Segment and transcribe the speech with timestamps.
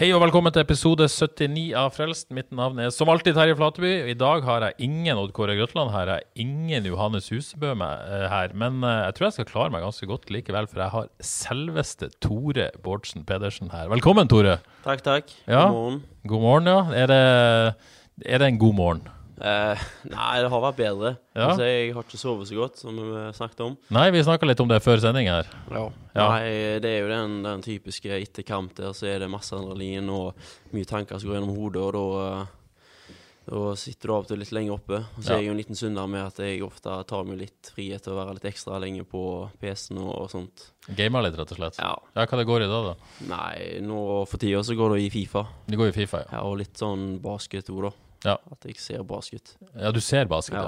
[0.00, 2.30] Hei og velkommen til episode 79 av Frelst.
[2.32, 3.90] Mitt navn er som alltid Terje Flateby.
[4.08, 6.08] I dag har jeg ingen Odd Kåre Grøtland her.
[6.08, 8.54] Jeg har ingen Johannes Husebø med, eh, her.
[8.56, 12.08] Men eh, jeg tror jeg skal klare meg ganske godt likevel, for jeg har selveste
[12.16, 13.92] Tore Bårdsen Pedersen her.
[13.92, 14.56] Velkommen, Tore.
[14.88, 15.36] Takk, takk.
[15.44, 15.66] Ja.
[15.68, 16.02] God morgen.
[16.32, 16.80] God morgen, ja.
[16.96, 17.22] Er det,
[18.24, 19.04] er det en god morgen?
[19.40, 21.10] Eh, nei, det har vært bedre.
[21.34, 21.46] Ja.
[21.48, 23.76] Altså, jeg har ikke sovet så godt, som vi snakket om.
[23.96, 25.48] Nei, vi snakka litt om det før sending her.
[25.72, 25.86] Ja.
[26.18, 26.42] Nei,
[26.84, 30.34] det er jo den, den typiske etter kamp der, så er det masse adrenalin og
[30.76, 32.46] mye tanker som går gjennom hodet, og da
[33.50, 34.98] og sitter du av og til litt lenger oppe.
[35.16, 35.34] Og så Ja.
[35.34, 38.12] er jeg jo en liten synder med at jeg ofte tar meg litt frihet til
[38.12, 40.66] å være litt ekstra lenge på PC-en og, og sånt.
[40.94, 41.80] Gamer litt, rett og slett.
[41.80, 41.96] Ja.
[42.14, 42.94] Ja, Hva det går i da, da?
[43.26, 45.42] Nei, nå for tida så går det i Fifa.
[45.66, 46.28] Det går i Fifa, ja.
[46.36, 47.90] Ja, og litt sånn basket òg, da.
[48.24, 48.34] Ja.
[48.52, 49.56] At jeg ser basket.
[49.74, 50.62] Ja, du ser basket, Ja.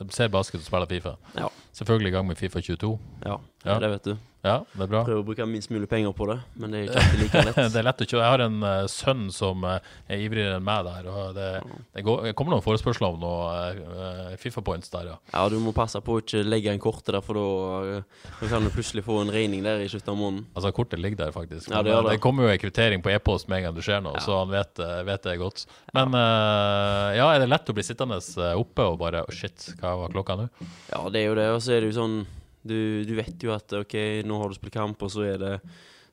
[0.00, 0.06] ja.
[0.10, 1.14] Ser basket og spiller Fifa.
[1.36, 1.46] Ja.
[1.72, 2.98] Selvfølgelig i gang med Fifa 22.
[3.24, 3.78] Ja, Ja.
[3.80, 4.16] det vet du.
[4.46, 5.02] Ja, det er bra.
[5.06, 7.60] Prøver å bruke minst mulig penger på det, men det er ikke alltid like lett.
[7.74, 8.22] det er lett å kjøre.
[8.22, 11.08] Jeg har en uh, sønn som uh, er ivrigere enn meg der.
[11.10, 11.48] Og det,
[11.96, 15.16] det, går, kommer noen forespørsler om noen uh, Fifa points der, ja.
[15.32, 18.64] Ja, du må passe på å ikke legge en korte der, for da eh, kan
[18.64, 20.46] du plutselig få en regning der i slutten av måneden.
[20.54, 21.70] Altså, kortet ligger der, faktisk.
[21.72, 22.18] Ja, det eh, det.
[22.24, 24.82] kommer jo en kvittering på e-post med en gang det skjer noe, så han vet,
[24.84, 25.66] eh, vet det godt.
[25.96, 29.70] Men eh, ja, er det lett å bli sittende eh, oppe og bare oh, Shit,
[29.80, 30.48] hva var klokka nå?
[30.90, 32.18] Ja, det er jo det, og så er det jo sånn
[32.62, 33.94] Du, du vet jo at OK,
[34.26, 35.54] nå har du spilt kamp, og så er det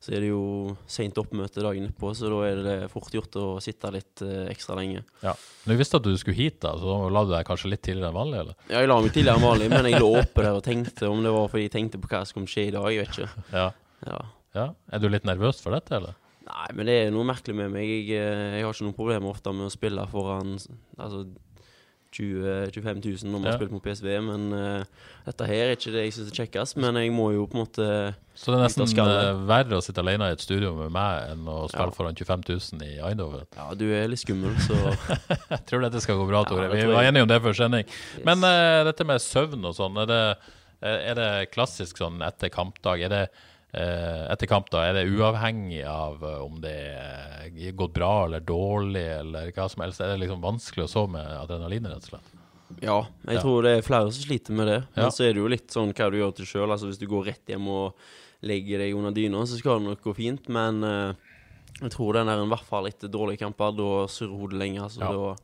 [0.05, 3.45] så er det jo seint oppmøte dagen etterpå, så da er det fort gjort å
[3.63, 5.01] sitte litt eh, ekstra lenge.
[5.23, 5.31] Ja.
[5.63, 7.81] Men du visste at du skulle hit, da, så da la du deg kanskje litt
[7.87, 8.59] tidligere enn vanlig, eller?
[8.67, 11.23] Ja, jeg la meg tidligere enn vanlig, men jeg lå oppe der og tenkte om
[11.25, 12.85] det var fordi jeg tenkte på hva som kom skje i dag.
[12.93, 13.47] Jeg vet ikke.
[13.55, 13.65] Ja.
[14.05, 14.19] Ja.
[14.59, 14.67] ja.
[14.93, 16.21] Er du litt nervøs for dette, eller?
[16.45, 17.89] Nei, men det er noe merkelig med meg.
[17.89, 20.53] Jeg, eh, jeg har ikke noen problemer ofte med å spille foran
[20.99, 21.25] altså
[22.15, 23.51] 20 25 000 når man Ja.
[23.51, 26.77] har spilt mot PSV, men uh, dette her er ikke det jeg syns er kjekkest.
[26.81, 27.87] Men jeg må jo på en måte
[28.35, 31.45] Så det er nesten eh, verre å sitte alene i et studio med meg enn
[31.47, 31.95] å spille Ja.
[31.97, 33.45] foran 25 000 i Eindhoven.
[33.55, 34.75] Ja, du er litt skummel, så
[35.53, 36.67] Jeg tror dette skal gå bra, Tore.
[36.67, 37.85] Ja, Vi var enige om det før sending.
[37.87, 38.23] yes.
[38.27, 40.21] Men uh, dette med søvn og sånn, er det,
[40.85, 43.01] er det klassisk sånn etter kampdag?
[43.07, 43.23] Er det
[43.75, 49.05] eh, kamp, da, er det uavhengig av eh, om det er gått bra eller dårlig
[49.19, 50.01] eller hva som helst?
[50.01, 52.31] Er det liksom vanskelig å sove med adrenalin, rett og slett?
[52.81, 53.05] ja.
[53.27, 53.41] Jeg Ja.
[53.41, 54.79] tror det er flere som sliter med det.
[54.95, 55.09] Men Ja.
[55.09, 56.71] så er det jo litt sånn hva du gjør til sjøl.
[56.71, 57.93] Altså, hvis du går rett hjem og
[58.41, 60.49] legger deg under dyna, så skal det nok gå fint.
[60.49, 61.13] Men uh,
[61.81, 63.71] jeg tror den er i hvert fall etter dårlige kamper.
[63.75, 64.81] Da surrer hodet lenge.
[64.81, 65.11] Altså, Ja.
[65.11, 65.35] da,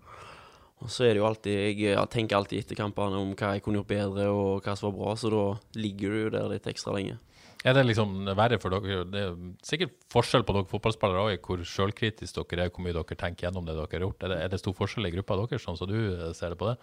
[0.81, 3.77] og så er det jo alltid Jeg tenker alltid etter kampene om hva jeg kunne
[3.83, 5.13] gjort bedre, og hva som var bra.
[5.15, 7.17] Så da ligger du jo der litt ekstra lenge.
[7.61, 9.03] Er det liksom verre for dere?
[9.05, 9.35] Det er
[9.67, 13.67] sikkert forskjell på dere fotballspillere òg, hvor sjølkritisk dere er, hvor mye dere tenker gjennom
[13.67, 14.23] det dere har gjort.
[14.25, 16.57] Er det, er det stor forskjell i gruppa deres, sånn som du eh, ser det
[16.61, 16.77] på det?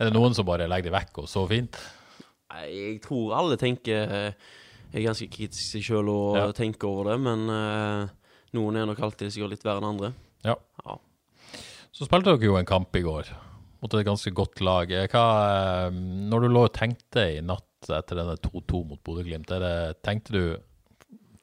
[0.00, 1.76] Er det noen som bare legger det vekk og så fint?
[2.54, 4.52] Jeg tror alle tenker eh,
[4.94, 6.48] er ganske kritisk til sjøl og Ja.
[6.56, 8.08] tenker over det, men eh,
[8.56, 10.12] noen er nok alltid sikkert litt verre enn andre.
[10.46, 10.56] Ja.
[10.86, 10.96] Ja.
[11.94, 13.28] Så spilte dere jo en kamp i går
[13.84, 14.90] mot et ganske godt lag.
[14.92, 15.24] Eh, Hva,
[15.86, 15.96] eh,
[16.30, 19.50] når du lå og tenkte i natt etter denne 2-2 mot Bodø-Glimt,
[20.02, 20.44] tenkte du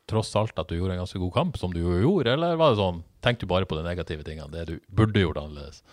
[0.10, 2.74] tross alt at du gjorde en ganske god kamp, som du jo gjorde, eller var
[2.74, 5.84] det sånn, tenkte du bare på de negative tingene, det du burde gjort annerledes?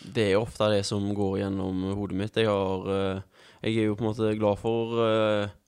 [0.00, 2.38] Det er ofte det som går gjennom hodet mitt.
[2.38, 4.94] Jeg, har, eh, jeg er jo på en måte glad for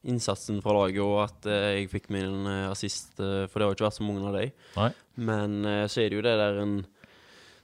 [0.08, 3.98] innsatsen fra laget, og at jeg fikk min assist, for det har jo ikke vært
[3.98, 4.96] så mange av dem.
[5.28, 5.58] Men
[5.90, 6.78] så er det jo det der en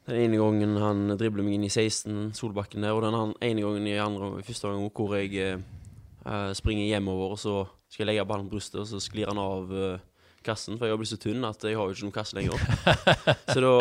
[0.08, 3.88] Den ene gangen han dribler meg inn i 16, Solbakken der, og den ene gangen
[3.90, 7.56] i andre, første gangen hvor jeg eh, springer hjemover, og så
[7.93, 10.00] skal jeg legge ballen på brystet, og så sklir han av uh,
[10.44, 12.64] kassen, for jeg har blitt så tynn at jeg har jo ikke noen kasse lenger.
[13.52, 13.72] så da,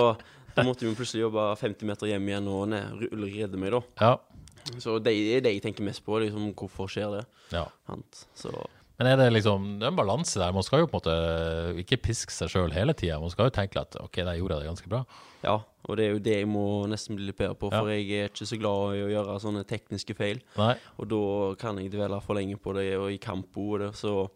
[0.56, 3.82] da måtte vi plutselig jobbe 50 meter hjem igjen og ned, Ulrik redde meg, da.
[4.00, 4.80] Ja.
[4.84, 7.26] Så det er det jeg tenker mest på, liksom, hvorfor skjer det?
[7.56, 7.68] ja.
[8.36, 8.52] Så
[8.98, 11.82] Men er det liksom, det er en balanse der, man skal jo på en måte
[11.84, 14.64] ikke piske seg selv hele tiden, man skal jo tenke at, ok, der gjorde jeg
[14.64, 15.02] det ganske bra.
[15.44, 15.54] ja,
[15.88, 17.80] og det er jo det jeg må nesten bli litt bedre på, Ja.
[17.80, 20.42] for jeg er ikke så glad i å gjøre sånne tekniske feil.
[20.58, 23.92] Nei, Og da kan jeg dvele for lenge på det, og i kamp og det,
[23.96, 24.30] så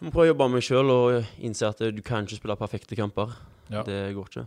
[0.00, 2.56] jeg må prøve å jobbe med meg sjøl og innse at du kan ikke spille
[2.56, 3.34] perfekte kamper.
[3.70, 3.82] Ja.
[3.82, 4.46] Det går ikke.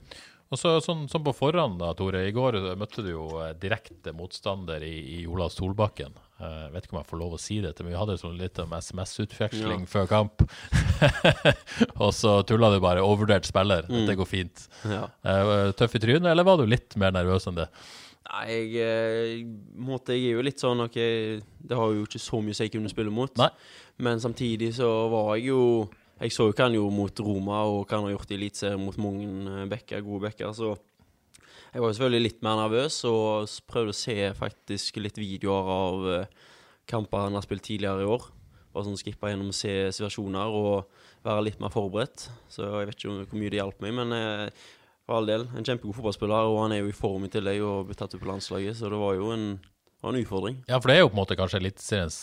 [0.54, 2.20] Og så, sånn, sånn på forhånd, da, Tore.
[2.30, 6.14] I går møtte du jo eh, direkte motstander i, i Ola Solbakken.
[6.44, 8.60] Jeg vet ikke om jeg får lov å si det, men vi hadde sånn litt
[8.60, 9.90] om SMS-utveksling Ja.
[9.90, 10.44] før kamp.
[12.04, 13.88] og så tulla du bare 'overvurdert spiller'.
[13.88, 14.66] Dette går fint.
[14.84, 15.06] Ja.
[15.24, 17.70] Eh, Tøff i trynet, eller var du litt mer nervøs enn det?
[18.28, 19.46] Nei, jeg, eh,
[19.80, 20.96] måte, jeg er jo litt sånn OK,
[21.64, 23.34] det har jo ikke så mye jeg kunne spille mot.
[23.40, 23.50] Nei.
[24.04, 25.64] Men samtidig så var jeg jo
[26.24, 28.96] Jeg så hva han gjorde mot Roma, og hva han har gjort i Eliteserien mot
[29.02, 30.54] mange bekker, gode backer.
[30.56, 30.70] Så
[31.74, 36.08] jeg var jo selvfølgelig litt mer nervøs, og prøvde å se faktisk litt videoer av
[36.14, 36.54] eh,
[36.88, 38.30] kamper han har spilt tidligere i år.
[38.74, 42.30] Bare sånn skippe gjennom og se situasjoner og være litt mer forberedt.
[42.48, 44.64] Så jeg vet ikke hvor mye det hjalp meg, men eh,
[45.04, 47.90] for all del, en kjempegod fotballspiller, og han er jo i form i tillegg og
[47.90, 49.50] blitt tatt ut på landslaget, så det var jo en,
[50.00, 50.64] var en utfordring.
[50.72, 52.22] Ja, for det er jo på en måte kanskje Eliteseriens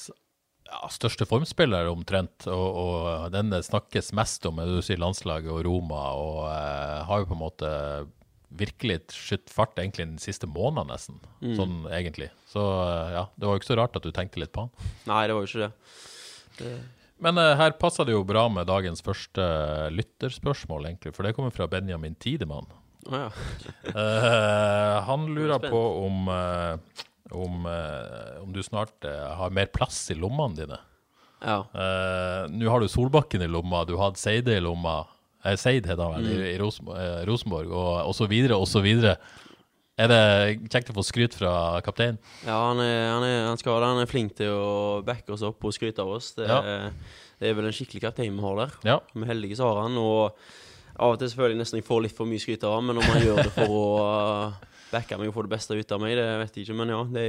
[0.71, 5.51] ja, største formspiller omtrent, og, og den det snakkes mest om, er du sier landslaget
[5.53, 7.75] og Roma, og eh, har jo på en måte
[8.61, 11.21] virkelig skutt fart egentlig den siste måneden nesten,
[11.59, 12.31] sånn egentlig.
[12.51, 14.91] Så eh, ja, det var jo ikke så rart at du tenkte litt på han.
[15.11, 15.71] Nei, det var jo ikke det.
[16.59, 16.75] det
[17.23, 19.47] Men eh, her passer det jo bra med dagens første
[19.95, 22.71] lytterspørsmål, egentlig, for det kommer fra Benjamin Tidemann.
[23.09, 23.29] Å ja.
[23.91, 30.11] Eh, han lurer på om, eh, om, eh, om du snart eh, har mer plass
[30.11, 30.79] i lommene dine.
[31.45, 31.61] ja.
[31.75, 35.05] Eh, Nå har du Solbakken i lomma, du hatt Seide i lomma,
[35.45, 38.67] eh, Seid heter han vel, i, i Ros eh, Rosenborg, og, og så videre og
[38.69, 39.17] så videre.
[40.01, 40.21] Er det
[40.73, 41.53] kjekt å få skryt fra
[41.85, 42.17] kapteinen?
[42.47, 45.61] Ja, han, er, han, er, han skal han er flink til å backe oss opp
[45.69, 46.31] og skryte av oss.
[46.39, 46.89] Det, Ja.
[47.41, 48.73] det er vel en skikkelig kaptein vi har der.
[48.89, 48.97] Ja.
[49.13, 50.39] Vi er heldige så har han, og
[51.01, 53.07] av og til selvfølgelig nesten jeg får litt for mye skryt av han, men om
[53.13, 53.85] han gjør det for å
[54.93, 56.77] backe meg og få det beste ut av meg, det vet jeg ikke.
[56.81, 57.27] Men ja, De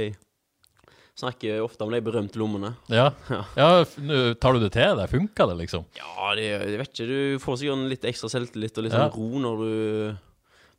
[1.18, 2.70] snakker ofte om de berømte lommene.
[2.88, 3.10] Ja.
[3.28, 3.42] Ja.
[3.58, 3.68] ja
[4.40, 5.10] tar du det til deg?
[5.12, 5.84] Funker det, liksom?
[5.98, 7.08] Ja, det, jeg vet ikke.
[7.10, 9.06] Du får sikkert litt ekstra selvtillit og litt Ja.
[9.08, 9.72] sånn ro når du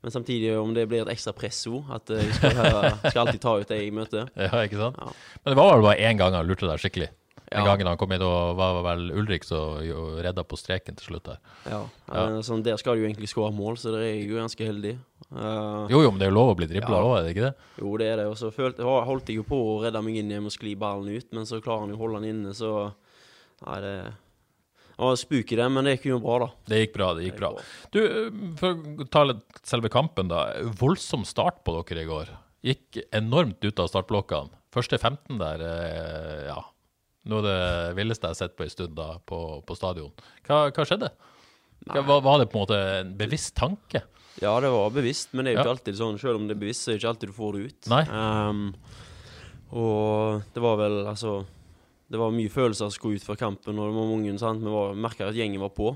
[0.03, 2.57] Men samtidig, om det blir et ekstra presso, at jeg skal,
[3.05, 4.25] skal alltid ta ut det jeg møter.
[4.35, 4.97] Ja, ikke sant?
[4.99, 5.13] Ja.
[5.45, 7.07] Men det var vel bare én gang han lurte deg skikkelig.
[7.53, 7.69] Den Ja.
[7.75, 9.77] gangen han kom inn, og var vel Ulrik som
[10.23, 11.37] redda på streken til slutt der.
[11.69, 11.81] Ja.
[12.09, 12.23] Ja.
[12.37, 14.65] Eh, Sånn, der skal du jo egentlig skåre mål, så der er jeg jo ganske
[14.65, 14.97] heldig.
[15.31, 17.03] Uh, Jo, jo, men det er jo lov å bli dribla Ja.
[17.03, 17.55] òg, er det ikke det?
[17.79, 18.25] Jo, det er det.
[18.27, 18.49] Og så
[19.05, 21.61] holdt jeg jo på å redde meg inn igjen og skli ballen ut, men så
[21.61, 22.93] klarer han jo å holde den inne, så
[23.65, 24.13] Nei, det
[24.93, 26.49] Det var spooky, det, men det gikk jo bra, da.
[26.67, 27.13] Det gikk bra.
[27.15, 27.49] det gikk Det bra.
[27.49, 27.63] gikk bra.
[27.91, 30.53] Du, eh, For å ta litt selve kampen, da.
[30.77, 32.27] Voldsom start på dere i går.
[32.63, 34.51] Gikk enormt ut av startblokkene.
[34.71, 36.61] Første 15 der, ja.
[37.29, 37.59] Noe av det
[37.95, 40.11] villeste jeg har sett på en stund da, på, på stadion.
[40.47, 41.11] Hva, hva skjedde?
[41.87, 44.03] Hva, var, det på en måte en bevisst tanke?
[44.41, 45.63] Ja, det var bevisst, men det er jo Ja.
[45.63, 46.19] ikke alltid sånn.
[46.19, 47.89] Selv om det er bevisst, så er det ikke alltid du får det ut.
[47.93, 48.03] Nei.
[48.11, 48.63] Um,
[49.73, 51.43] og det var vel, altså
[52.13, 54.61] Det var mye følelser som skulle ut før kampen, og det var mange, sant.
[54.61, 55.95] Vi merka at gjengen var på.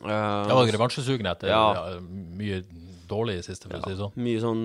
[0.00, 1.60] Uh, det var revansjesugen etter Ja.
[1.76, 2.62] ja, mye
[3.10, 4.16] dårlig i siste, for å si det sånn.
[4.16, 4.64] Mye sånn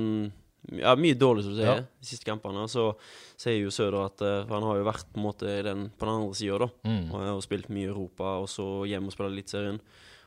[0.80, 1.82] Ja, mye dårlig, som du sier, Ja.
[1.84, 2.64] de siste kampene.
[2.72, 2.96] Så
[3.38, 6.06] sier jo Søder at eh, For han har jo vært på en måte den, på
[6.08, 6.70] den andre sida, da.
[6.88, 7.12] Mm.
[7.12, 9.80] Og, og spilt mye i Europa, og så hjem og spille Eliteserien.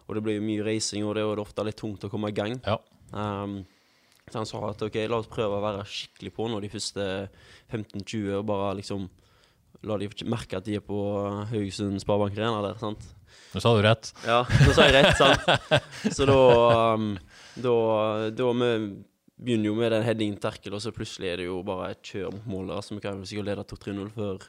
[0.08, 2.36] Og det blir jo mye reising, og det er ofte litt tungt å komme i
[2.36, 2.54] gang.
[2.64, 2.78] Ja.
[3.12, 3.60] Um,
[4.28, 7.04] så han sa at ok, la oss prøve å være skikkelig på nå de første
[7.72, 9.08] 15-20, og bare liksom
[9.86, 10.96] La de merke at de er på
[11.52, 13.04] Haugesund Sparebank Arena der, sant.
[13.54, 14.08] Nå sa du rett.
[14.26, 15.44] Ja, nå sa jeg rett, sant?
[16.16, 16.38] Så da
[16.96, 17.12] um,
[17.62, 17.74] Da,
[18.34, 18.70] da vi
[19.38, 22.32] begynner jo med den headingen Terkel, og så plutselig er det jo bare et kjør
[22.34, 22.76] mot målet.
[22.78, 24.48] Altså, vi kan jo sikkert lede 2-3-0 før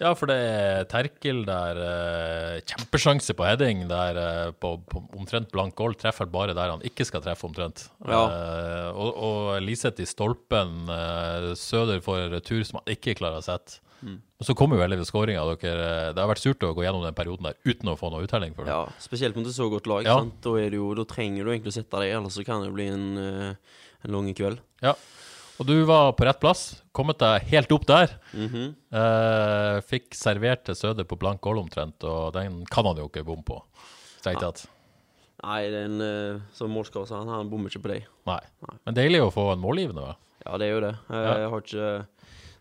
[0.00, 1.76] Ja, for det er Terkel der.
[1.76, 5.98] uh, kjempesjanse på heading der uh, på, på omtrent blank gold.
[6.00, 7.84] Treffer bare der han ikke skal treffe, omtrent.
[8.08, 8.22] Ja.
[8.24, 10.88] Uh, og, og Liseth i stolpen.
[10.88, 13.82] Uh, Søder får retur som han ikke klarer å sette.
[14.02, 14.18] Mm.
[14.40, 15.42] Og så kommer jo heldigvis skåringa.
[15.60, 18.54] Det har vært surt å gå gjennom den perioden der uten å få noe uttelling
[18.56, 18.72] for det.
[18.72, 20.08] Ja, spesielt mot et så godt lag.
[20.08, 20.18] Ja.
[20.20, 20.38] Sant?
[20.44, 22.72] Da, er det jo, da trenger du egentlig å sette deg, ellers så kan det
[22.76, 24.62] bli en, eh, en lang kveld.
[24.84, 24.96] Ja.
[25.60, 26.80] Og du var på rett plass.
[26.96, 28.16] Kommet deg helt opp der.
[28.32, 28.74] Mhm.
[28.96, 33.26] Eh, fikk servert til Søder på blank goal omtrent, og den kan han jo ikke
[33.28, 33.60] bomme på.
[34.20, 34.64] Strengt tatt.
[35.40, 38.08] Nei, den uh, som målskårer, han, han bommer ikke på deg.
[38.28, 38.40] Nei.
[38.84, 40.16] Men deilig å få en målgivende, da.
[40.44, 40.90] Ja, det er jo det.
[41.08, 41.36] Jeg, Ja.
[41.40, 41.88] Jeg har ikke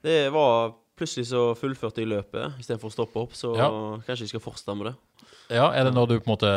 [0.03, 3.69] Det var plutselig så fullførte jeg løpet istedenfor å stoppe opp, så Ja.
[4.05, 4.95] kanskje jeg skal fortsette med det.
[5.49, 6.49] Ja, er det noe du på en måte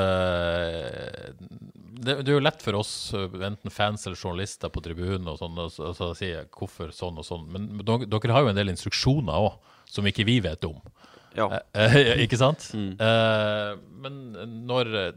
[2.03, 5.59] Det, det er jo lett for oss, enten fans eller journalister på tribunen, og sånn,
[5.59, 7.47] og så- og si hvorfor sånn og sånn.
[7.49, 10.81] Men dere, dere har jo en del instruksjoner òg, som ikke vi vet om.
[11.37, 11.61] Ja.
[11.75, 12.59] Eh, ikke sant?
[12.75, 13.01] Mm.
[13.01, 15.15] Eh, men når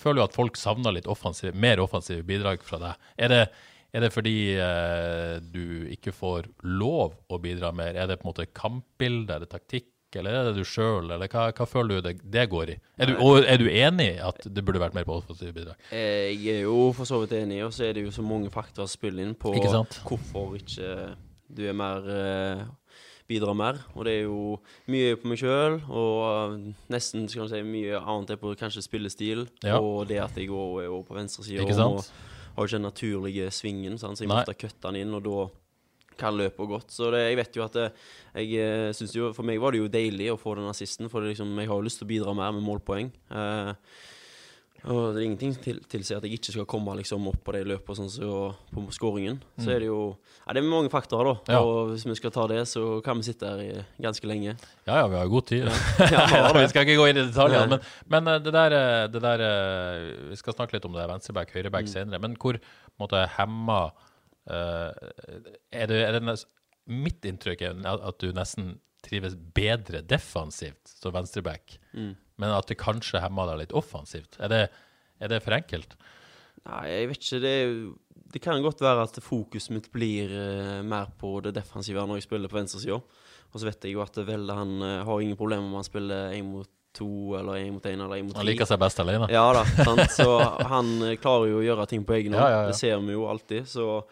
[0.00, 2.94] Føler du at folk savner litt offensiv, mer offensive bidrag fra deg.
[3.18, 3.50] Er det,
[3.92, 7.96] er det fordi eh, du ikke får lov å bidra mer?
[7.98, 9.34] Er det på en måte kampbilde?
[9.38, 9.88] Er det taktikk?
[10.18, 12.76] eller er det du sjøl, eller hva, hva føler du det, det går i?
[12.98, 15.78] Er du, og er du enig i at det burde vært mer på offensive bidrag?
[15.94, 18.50] Eh, Jeg er jo for så vidt enig, og så er det jo så mange
[18.50, 20.90] faktorer å spille inn på Ikke hvorfor ikke
[21.50, 22.64] du er mer eh,
[23.30, 23.78] bidrar mer.
[23.94, 24.56] Og det er jo
[24.90, 26.58] mye på meg sjøl, og
[26.92, 29.46] nesten skal man si mye annet er på kanskje spillestil.
[29.66, 29.78] Ja.
[29.78, 31.66] Og det at jeg òg er på venstresida
[32.60, 34.18] Har ikke den naturlige svingen, sant?
[34.20, 35.48] så jeg måtte kutte den inn, og da
[36.20, 36.92] kan løpet godt.
[36.92, 37.88] Så det, jeg vet jo at det,
[38.36, 41.24] jeg eh, synes jo For meg var det jo deilig å få den assisten, for
[41.24, 43.08] liksom, jeg har jo lyst til å bidra mer med målpoeng.
[43.32, 43.72] Eh,
[44.84, 47.60] og det er ingenting til tilsier at jeg ikke skal komme liksom opp på de
[47.68, 48.30] løpene sånn så,
[48.72, 49.40] på skåringen.
[49.60, 51.34] Så er det jo Ja, det er mange faktorer, da.
[51.44, 51.52] Mm.
[51.52, 51.60] Ja.
[51.60, 54.56] Og hvis vi skal ta det, så kan vi sitte her i ganske lenge.
[54.88, 55.68] Ja ja, vi har god tid.
[56.10, 57.76] Ja, vi skal ikke gå inn i detaljene.
[57.76, 61.08] Men, men eh, det der, eh, det der eh, Vi skal snakke litt om det
[61.12, 61.92] venstreback, høyreback Mm.
[61.92, 62.20] senere.
[62.24, 62.56] Men hvor
[63.00, 63.82] måtte hemma
[64.50, 64.92] eh,
[65.72, 66.38] er det, er det
[66.90, 72.14] Mitt inntrykk er at du nesten trives bedre defensivt som venstreback, Mm.
[72.40, 74.38] Men at det kanskje hemmer deg litt offensivt.
[74.40, 74.62] Er det,
[75.20, 75.96] er det for enkelt?
[76.68, 77.40] Nei, jeg vet ikke.
[77.44, 77.54] Det,
[78.34, 82.28] det kan godt være at fokuset mitt blir uh, mer på det defensive når jeg
[82.28, 83.00] spiller på venstresida.
[83.50, 86.36] Og så vet jeg jo at Velde han uh, har ingen problemer om han spiller
[86.36, 89.28] én mot to eller én mot én eller én mot Han liker seg best alene.
[89.30, 90.08] Ja da, sant?
[90.10, 90.26] så
[90.72, 92.44] han uh, klarer jo å gjøre ting på egen hånd.
[92.44, 92.72] Ja, ja, ja.
[92.72, 93.68] Det ser vi jo alltid.
[93.70, 94.02] Så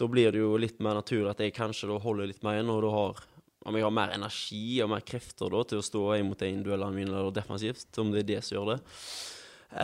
[0.00, 2.84] da blir det jo litt mer naturlig at jeg kanskje holder litt mer igjen, og
[2.86, 3.24] da har
[3.66, 6.96] om jeg har mer energi og mer krefter da til å stå imot mot én-duellene
[6.96, 8.80] mine eller defensivt, om det er det som gjør det.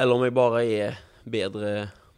[0.01, 1.73] Eller om jeg bare er bedre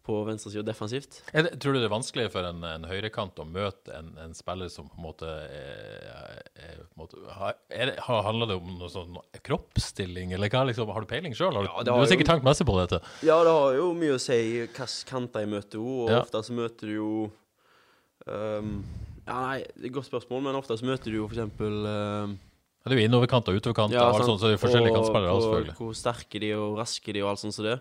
[0.08, 1.18] på venstresida defensivt.
[1.36, 4.32] Er det, tror du det er vanskelig for en, en høyrekant å møte en, en
[4.36, 6.78] spiller som på en måte er, er,
[7.36, 10.88] har, er Handler det om noe sånn kroppsstilling, eller hva liksom?
[10.94, 11.60] Har du peiling sjøl?
[11.66, 13.02] Ja, du har sikkert tenkt masse på dette.
[13.26, 16.22] Ja, det har jo mye å si hvilke kanter jeg møter henne, og Ja.
[16.24, 17.12] ofte så møter du jo
[18.32, 18.72] ehm,
[19.28, 21.82] Ja, nei, det er et godt spørsmål, men ofte så møter du jo for eksempel
[21.84, 24.92] ja, Det er jo innoverkant og utoverkant, Ja, og alt sånt, så det er forskjellige
[24.94, 25.74] Og kantspillere selvfølgelig.
[25.76, 27.74] Hvor sterke de er og raske de er og alt sånt som det.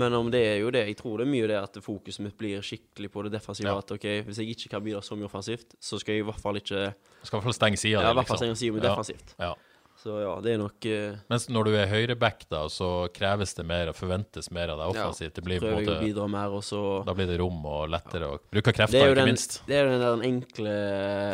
[0.00, 2.34] Men om det er jo det, jeg tror det er mye det at fokuset mitt
[2.40, 3.68] blir skikkelig på det defensive.
[3.70, 3.78] Ja.
[3.78, 6.40] At ok, hvis jeg ikke kan bidra så mye offensivt, så skal jeg i hvert
[6.42, 6.80] fall ikke
[7.22, 8.42] Skal i hvert fall stenge sida i di, hvert fall liksom.
[8.42, 8.90] stenge siden med Ja.
[8.96, 9.34] defensivt.
[9.38, 9.52] Ja.
[9.98, 13.64] Så ja, det er nok uh, Mens når du er høyreback, da, så kreves det
[13.66, 15.34] mer og forventes mer av deg Ja, offensivt.
[15.34, 18.28] Det blir Prøver måte, å bidra mer, og så Da blir det rom og lettere
[18.30, 19.58] å bruke krefter, er ikke den, minst.
[19.66, 20.76] det er jo den der enkle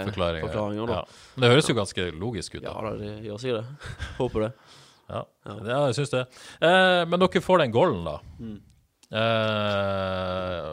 [0.09, 1.03] forklaringa, da.
[1.03, 1.27] Ja.
[1.35, 2.95] Men det høres jo ganske logisk ut, Ja da.
[2.95, 3.95] Ja, det gjør sikkert det.
[4.23, 4.53] Håper det.
[5.13, 5.25] Ja,
[5.69, 6.23] ja jeg syns det.
[6.65, 8.17] Eh, men dere får den goalen, da.
[8.41, 8.63] Mm.
[9.15, 10.69] Eh,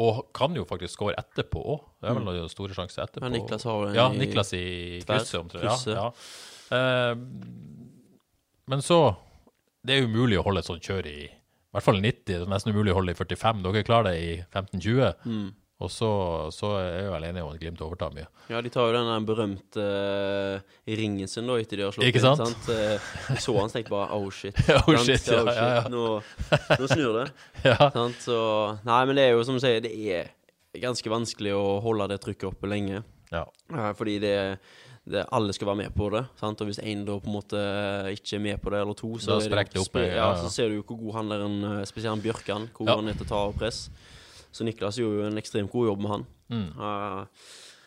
[0.00, 1.82] og kan jo faktisk score etterpå òg.
[2.00, 3.26] Det er vel noen store sjanser etterpå.
[3.26, 4.64] Men Niklas har den Ja, Niklas i
[5.04, 5.68] krysset, omtrent.
[5.68, 6.06] Ja, ja.
[6.70, 7.14] Eh,
[8.70, 9.00] men så
[9.82, 11.20] Det er umulig å holde et sånt kjør i
[11.70, 12.24] i hvert fall 90.
[12.26, 13.60] Det er nesten umulig å holde i 45.
[13.62, 15.12] Dere klarer det i 15-20.
[15.22, 15.50] Mm.
[15.80, 16.08] Og så,
[16.52, 18.26] så er jeg vel enig om at Glimt overtar mye.
[18.50, 22.08] Ja, de tar jo den der berømte uh, ringen sin da, etter de har slått
[22.10, 22.66] Ikke inn, sant?
[22.68, 24.58] Uh, så han, tenkte bare oh shit.
[24.82, 25.06] Oh Sant?
[25.06, 25.86] shit, ja, oh, ja, ja.
[25.94, 26.02] Nå,
[26.74, 27.24] nå snur det.
[27.70, 27.78] Ja.
[27.94, 28.20] Sant?
[28.26, 28.36] Så
[28.84, 30.34] Nei, men det er jo som du sier, det er
[30.82, 33.04] ganske vanskelig å holde det trykket oppe lenge.
[33.30, 33.46] ja.
[33.96, 34.34] Fordi det,
[35.10, 36.22] det alle skal være med på det.
[36.40, 36.60] Sant?
[36.62, 37.62] Og hvis én da på en måte
[38.14, 40.78] ikke er med på det, eller to, så, det opp, ja, ja, så ser du
[40.78, 42.96] jo hvor god han er, en, eh, spesielt han Bjørkan, hvor Ja.
[43.00, 43.88] han er til å ta press.
[44.50, 46.26] Så Niklas gjorde jo en ekstremt god jobb med han.
[46.50, 46.70] Mm.
[46.74, 47.26] Uh,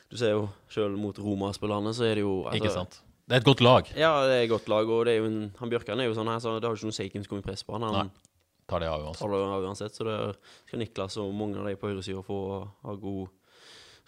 [0.09, 3.01] du ser jo selv mot Roma-spillerne, så er det jo altså, Ikke sant?
[3.27, 3.87] Det er et godt lag.
[3.97, 6.59] Ja, det er et godt lag, og en, han Bjørkan er jo sånn her, så
[6.59, 7.87] det har jo ikke noe si hvem som kommer i press på han.
[7.87, 8.09] Han Nei.
[8.67, 9.23] Tar det av uansett.
[9.23, 10.17] tar det av uansett, så det
[10.67, 13.27] skal Niklas og mange av de på høyresida få ha god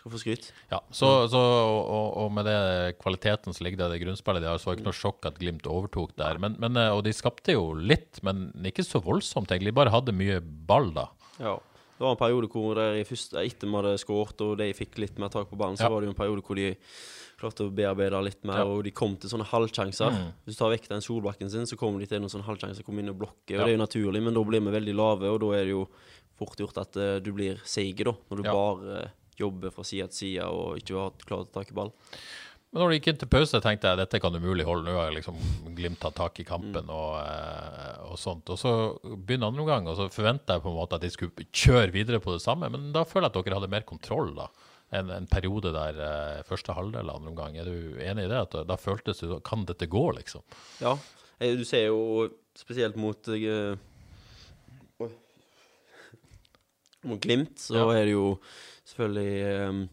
[0.06, 0.52] Skal få skryt.
[0.70, 4.60] Ja, så, så og, og med det kvaliteten som ligger der i grunnspillet de har,
[4.62, 6.38] så var det ikke noe sjokk at Glimt overtok der.
[6.38, 9.74] Men, men, eh, og de skapte jo litt, men ikke så voldsomt, egentlig.
[9.74, 11.08] De bare hadde mye ball, da.
[11.42, 11.56] Ja.
[11.96, 15.00] Det var en periode hvor der i første, etter vi hadde skåret og de fikk
[15.02, 15.90] litt mer tak på ballen, så Ja.
[15.90, 16.76] var det jo en periode hvor de
[17.40, 18.66] klarte å bearbeide litt mer, Ja.
[18.70, 20.12] og de kom til sånne halvsjanser.
[20.14, 20.30] Mm.
[20.46, 23.02] Hvis du tar vekk den Solbakken sin, så kommer de til noen sånne halvsjanser, kommer
[23.02, 25.40] inn og blokker, og det er jo naturlig, men da blir vi veldig lave, og
[25.42, 25.88] da er det jo
[26.38, 28.54] fort gjort at uh, du blir seig, da, når du Ja.
[28.54, 31.92] bare eh, jobber fra side til side og ikke har klart å ta i ball.
[32.72, 34.90] Men når du gikk inn til pause, tenkte jeg dette kan umulig holde.
[34.92, 35.38] Nå har liksom
[35.78, 38.50] Glimt tatt tak i kampen og, eh, og sånt.
[38.52, 38.72] Og så
[39.06, 42.20] begynner andre omgang, og så forventa jeg på en måte at de skulle kjøre videre
[42.24, 42.68] på det samme.
[42.72, 44.50] Men da føler jeg at dere hadde mer kontroll, da.
[44.96, 47.56] En, en periode der eh, første halvdel av andre omgang.
[47.60, 48.42] Er du enig i det?
[48.44, 50.44] At da, da føltes det Kan dette gå, liksom?
[50.84, 50.98] Ja,
[51.40, 52.28] eh, du ser jo
[52.60, 53.76] spesielt mot uh,
[57.06, 57.90] Mot Glimt, så Ja.
[58.00, 58.40] er det jo
[58.96, 59.86] selvfølgelig um,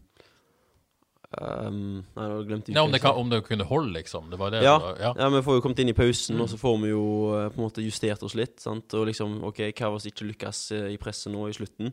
[1.33, 2.81] Nei, nå glemte jeg ikke.
[2.85, 4.27] om, det kan, om det kunne holde, liksom?
[4.29, 4.59] Det var det?
[4.63, 5.13] ja, det var- ja.
[5.17, 5.29] ja.
[5.33, 7.65] vi får jo kommet inn i pausen, og så får vi jo eh, på en
[7.65, 8.59] måte justert oss litt.
[8.61, 8.93] Sant?
[8.93, 11.89] Og liksom, OK, hva hvis det ikke lykkes eh, i presset nå i slutten?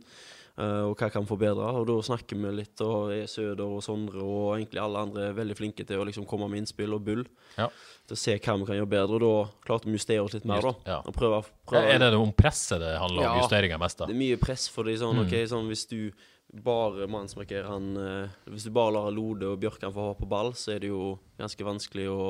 [0.60, 1.70] Uh, og hva kan vi forbedre.
[1.78, 5.36] Og da snakker vi litt, og er Søder og Sondre og egentlig alle andre er
[5.38, 7.22] veldig flinke til å liksom komme med innspill og bull.
[7.56, 7.70] Ja.
[8.10, 9.16] Til å se hva vi kan gjøre bedre.
[9.16, 9.30] Og da
[9.64, 10.74] klarte vi å justere oss litt mer, da.
[10.74, 10.98] Just- ja.
[11.06, 11.40] Og prøve,
[11.70, 13.24] prøve Er det om presset det handler om?
[13.30, 13.40] Ja.
[13.40, 14.10] Justeringer mest, da?
[14.10, 15.24] Det er mye press for de sånn, Mm.
[15.30, 16.12] ok, sånn hvis du
[16.52, 20.52] bare mannsmarkerer han eh, Hvis du bare lar Lode og Bjørkan få ha på ball,
[20.58, 22.24] så er det jo ganske vanskelig å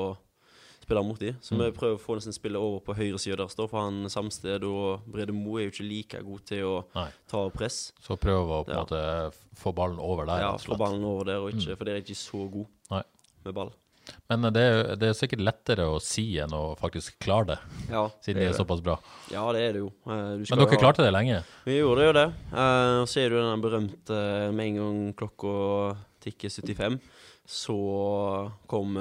[0.81, 1.35] spille mot dem.
[1.41, 1.61] Så Mm.
[1.65, 5.01] vi prøver å få nesten spillet over på høyresida der, står, for han Samsted og
[5.07, 7.09] Brede Moe er jo ikke like god til å Nei.
[7.27, 7.93] ta press.
[8.01, 8.83] Så prøve å på en Ja.
[8.83, 10.39] måte få ballen over der.
[10.41, 13.03] Ja, få ballen over der, ikke, for det er ikke så god Nei.
[13.45, 13.71] med ball.
[14.31, 17.57] Men det er, det er sikkert lettere å si enn å faktisk klare det,
[17.91, 18.57] Ja, siden det er det.
[18.59, 18.95] såpass bra.
[19.31, 19.91] Ja, det er det jo.
[20.07, 21.41] Eh, du Men dere ha- klarte det lenge?
[21.67, 22.27] Vi gjorde jo det.
[22.51, 25.55] Eh, og så er det jo den berømte eh, med en gang klokka
[26.23, 26.99] tikker 75,
[27.47, 27.77] så
[28.71, 28.95] kom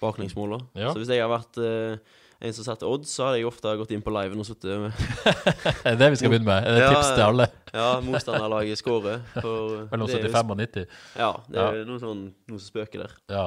[0.00, 0.62] baklengsmålet.
[0.78, 0.92] Ja.
[0.92, 1.98] Så hvis jeg har vært eh,
[2.40, 4.92] en som setter odds, så hadde jeg ofte gått inn på liven og sittet med
[5.84, 6.64] Er det det vi skal begynne med?
[6.64, 7.48] Er det Ja, tips til alle?
[7.80, 9.20] Ja, motstanderlaget scorer.
[9.36, 10.86] Mellom det er jo 75 og 90?
[11.20, 11.84] Ja, det er ja.
[11.86, 13.12] noe, sånn, noe som spøker der.
[13.30, 13.44] Ja.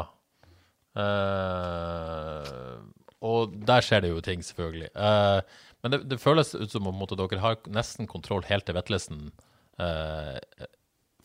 [1.00, 2.82] Eh,
[3.24, 4.92] og der skjer det jo ting, selvfølgelig.
[4.98, 5.40] Uh,
[5.84, 9.30] men det, det føles ut som om dere har nesten kontroll helt til Vetlesen
[9.80, 10.40] uh,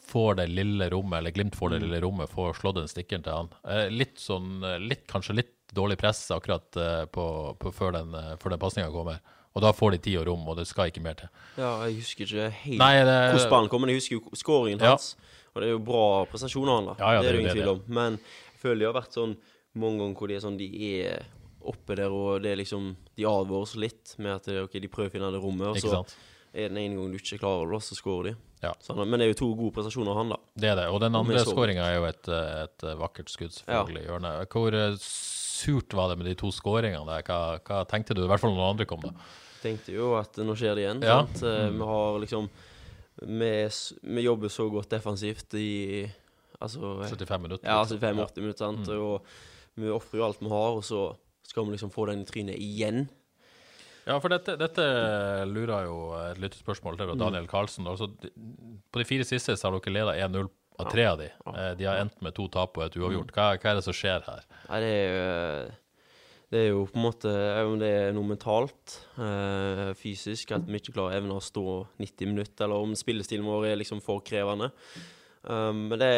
[0.08, 3.34] får det lille rommet, eller Glimt får det lille rommet, får slått den stikkeren til
[3.34, 3.50] han.
[3.66, 6.78] Uh, litt sånn, litt, kanskje litt dårlig press akkurat
[7.12, 7.24] på,
[7.60, 9.18] på før den, uh, før den pasninga kommer.
[9.58, 11.30] Og da får de tid og rom, og det skal ikke mer til.
[11.58, 14.84] Ja, jeg husker ikke helt Nei, det, hvordan ballen kom, men jeg husker jo scoringen
[14.84, 14.94] Ja.
[14.94, 15.16] hans.
[15.50, 16.94] Og det er jo bra prestasjoner han da.
[17.00, 17.80] Ja, ja, det er det ingen tvil om.
[17.90, 19.34] Men jeg føler det har vært sånn
[19.80, 21.26] mange ganger hvor de er sånn De er
[21.68, 25.10] oppe der, og det er liksom De oss litt med at det, ok, de prøver
[25.10, 26.04] å finne det rommet, og så
[26.52, 28.36] er den ene gangen du ikke klarer det, så skårer de.
[28.64, 28.70] Ja.
[28.82, 30.38] Sånn, men det er jo to gode prestasjoner av han, da.
[30.58, 30.86] Det er det.
[30.90, 34.00] Og den andre skåringa er jo et, eh, et eh, vakkert skudd, selvfølgelig.
[34.00, 34.54] i hjørnet.
[34.54, 37.26] Hvor eh, surt var det med de to skåringene der?
[37.28, 38.24] Hva, hva tenkte du?
[38.24, 39.12] I hvert fall når andre kom, da.
[39.62, 41.04] Tenkte jo at nå skjer det igjen.
[41.06, 41.20] Ja.
[41.22, 42.48] Eh, Vi har liksom
[43.18, 43.52] vi,
[44.14, 46.08] vi jobber så godt defensivt i
[46.58, 47.68] Altså 75 minutter.
[47.68, 48.00] Ja, liksom.
[48.02, 48.64] 75-80 minutter.
[48.64, 48.88] Sant?
[48.90, 49.22] Og
[49.78, 51.02] vi ofrer jo alt vi har, og så
[51.48, 53.06] skal vi liksom få den i trynet igjen.
[54.08, 54.84] Ja, for dette, dette
[55.50, 55.96] lurer jo
[56.30, 57.20] et lyttespørsmål til fra Mm.
[57.26, 57.86] Daniel Karlsen.
[57.86, 58.08] Altså,
[58.92, 60.48] på de fire siste så har dere leda 1-0
[60.80, 61.26] av tre av de.
[61.54, 63.02] Eh, De har endt med to tap og et Mm.
[63.04, 63.32] uavgjort.
[63.34, 64.44] Hva, hva er det som skjer her?
[64.70, 65.12] Nei, det er
[65.68, 65.72] jo
[66.50, 67.28] Det er jo på en måte
[67.66, 72.24] Om det er noe mentalt, øh, fysisk, at vi ikke klarer evne å stå 90
[72.26, 74.70] minutter, eller om spillestilen vår er liksom for krevende.
[75.44, 76.10] Um, men det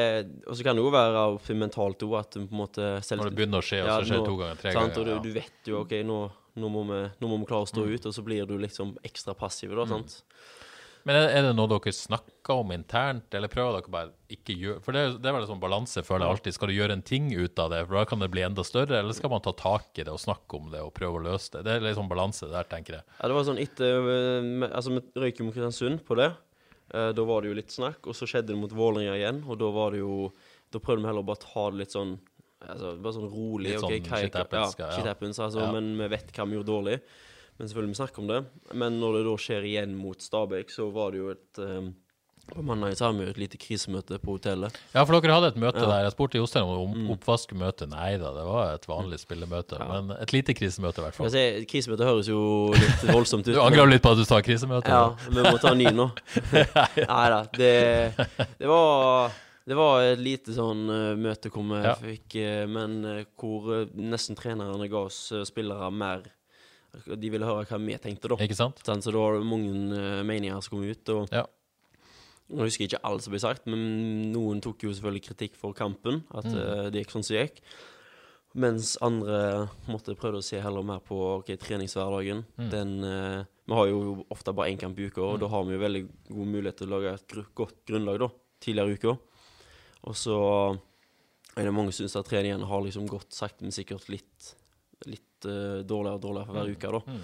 [0.49, 3.31] Og så kan det jo være av mentalt òg, at på en måte selv, Når
[3.31, 5.13] det begynner å skje, og så skjer det to ganger, tre sant, ganger.
[5.19, 6.21] Og du, du vet jo OK, nå,
[6.57, 7.93] nå, må vi, nå må vi klare å stå Mm.
[7.95, 9.85] ut, og så blir du liksom ekstra passiv, da.
[9.87, 10.23] sant?
[11.09, 14.93] Men er, det noe dere snakker om internt, eller prøver dere bare ikke gjøre For
[14.93, 16.57] det, det er vel en sånn balanse, føler jeg alltid.
[16.59, 18.99] Skal du gjøre en ting ut av det, for da kan det bli enda større,
[18.99, 21.55] eller skal man ta tak i det og snakke om det og prøve å løse
[21.55, 21.65] det?
[21.65, 23.07] Det er litt sånn balanse der, tenker jeg.
[23.17, 26.29] Ja, det var sånn etter eh, Altså, vi røyk jo mot Kristiansund på det.
[26.93, 29.59] Eh, da var det jo litt snakk, og så skjedde det mot Vålerenga igjen, og
[29.61, 30.33] da var det jo
[30.73, 32.19] Da prøvde vi heller å bare ta det litt sånn
[32.63, 33.73] altså, Bare sånn rolig.
[33.73, 35.73] Litt sånn er- shit happens, Ja, shit happens, altså, Ja.
[35.73, 37.01] men vi vet hva vi gjorde dårlig.
[37.59, 38.47] Men selvfølgelig, vi snakker om det.
[38.75, 41.91] Men når det da skjer igjen mot Stabæk, så var det jo et eh,
[42.55, 44.77] På mandag så hadde vi jo et lite krisemøte på hotellet.
[44.95, 45.87] Ja, for dere hadde et møte Ja.
[45.87, 45.91] Mm.
[45.93, 46.07] der.
[46.09, 47.11] Jeg spurte Jostein om mm.
[47.17, 47.89] oppvaskmøte.
[47.91, 49.79] Nei da, det var et vanlig spillemøte.
[49.91, 51.31] Men et lite krisemøte, i hvert fall.
[51.35, 52.41] Si, krisemøte høres jo
[52.75, 53.55] litt voldsomt ut.
[53.55, 54.91] Du men- angrer litt på at du sa krisemøte?
[54.91, 56.11] Ja, vi må ta en ny nå.
[57.15, 57.45] Nei da.
[57.57, 57.71] Det,
[58.59, 59.31] det var
[59.71, 61.93] det var et lite sånn eh, møte hvor vi Ja.
[61.95, 66.25] fikk eh, Men eh, hvor nesten trenerne ga oss spillere mer
[67.07, 68.39] De ville høre hva vi tenkte, da.
[68.43, 68.81] Ikke sant?
[68.83, 71.13] Så da var det mange meninger som kom ut.
[71.15, 71.45] Og Ja.
[72.51, 76.25] Nå husker ikke alt som ble sagt, men noen tok jo selvfølgelig kritikk for kampen.
[76.35, 76.59] At Mm.
[76.59, 77.63] uh, det gikk sånn som det gikk.
[78.59, 82.45] Mens andre måtte prøve å se heller mer på okay, treningshverdagen.
[82.59, 82.71] Mm.
[82.73, 85.77] Den, uh, vi har jo ofte bare én kamp i uka, og da har vi
[85.77, 88.29] jo veldig god mulighet til å lage et godt grunnlag da,
[88.61, 89.15] tidligere i uka.
[90.11, 90.37] Og så
[91.57, 94.51] er det mange som syns at treningene har liksom gått sakte, men sikkert litt,
[95.07, 96.91] litt uh, dårligere og dårligere for hver uke.
[96.99, 97.21] da.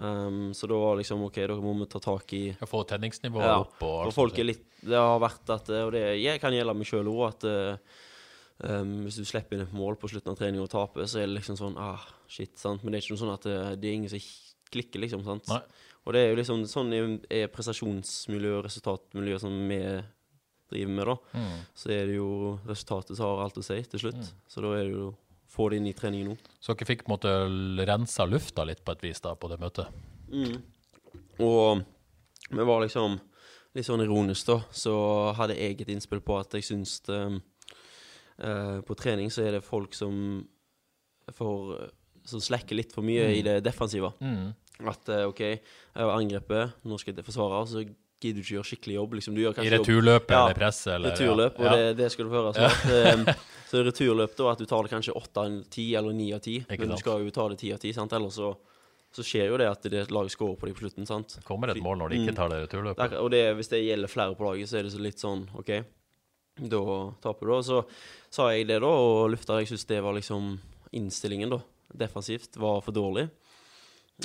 [0.00, 0.26] Mm.
[0.26, 3.58] Um, så da var liksom OK, dere må vi ta tak i få tenningsnivået Ja,
[3.60, 6.72] opp og alt folk er litt Det har vært at Og det jeg kan gjelde
[6.72, 7.98] meg sjøl òg, at eh,
[8.64, 11.28] um, hvis du slipper inn et mål på slutten av trening og taper, så er
[11.28, 12.80] det liksom sånn ah, shit, sant.
[12.82, 14.24] Men det er ikke noe sånn at det, det er ingen som
[14.70, 15.26] klikker, liksom.
[15.26, 15.50] sant?
[15.52, 15.60] Nei.
[16.06, 19.80] Og det er jo liksom sånn er, prestasjonsmiljø og resultatmiljø som vi
[20.70, 21.16] driver med, da.
[21.34, 21.58] Mm.
[21.76, 22.30] Så er det jo
[22.68, 24.30] resultatet som har alt å si til slutt.
[24.48, 25.10] Så da er det jo
[25.50, 26.36] få det inn i trening nå.
[26.62, 29.58] Så dere fikk på en måte rensa lufta litt på et vis da, på det
[29.62, 29.90] møtet?
[31.42, 31.82] Og
[32.50, 33.18] vi var liksom
[33.76, 34.58] litt sånn ironisk, da.
[34.74, 34.94] Så
[35.38, 37.20] hadde jeg et innspill på at jeg syns det,
[38.38, 40.46] eh, På trening så er det folk som
[41.30, 41.90] får
[42.24, 44.12] Som slekker litt for mye i det defensive.
[44.20, 44.52] Mm.
[44.86, 45.62] At eh, OK, jeg
[45.96, 47.84] har angrepet, nå skal jeg forsvare, så
[48.20, 49.14] gidder du ikke gjøre skikkelig jobb.
[49.18, 52.28] Liksom, du gjør I kanskje returløpet Ja, eller presset eller returløp, og det, det skal
[52.28, 55.86] du høre Så, at, så returløp da, at du tar det kanskje 8 av 10
[56.00, 58.16] eller 9 av 10, Ikke men du skal jo ta det 10 av 10, sant?
[58.18, 58.50] ellers så,
[59.16, 61.08] så skjer jo det at det laget scorer på deg på slutten.
[61.08, 61.38] sant?
[61.48, 63.00] Kommer et mål når de ikke tar det Det returløpet.
[63.02, 65.46] Der, og det, hvis det gjelder flere på laget, så er det så litt sånn
[65.58, 65.72] OK,
[66.60, 66.82] da
[67.24, 67.54] taper du.
[67.56, 67.82] Og Så
[68.30, 70.58] sa jeg det, da, og lufta Jeg syns det var liksom
[70.92, 71.62] innstillingen, da,
[72.04, 73.28] defensivt, var for dårlig.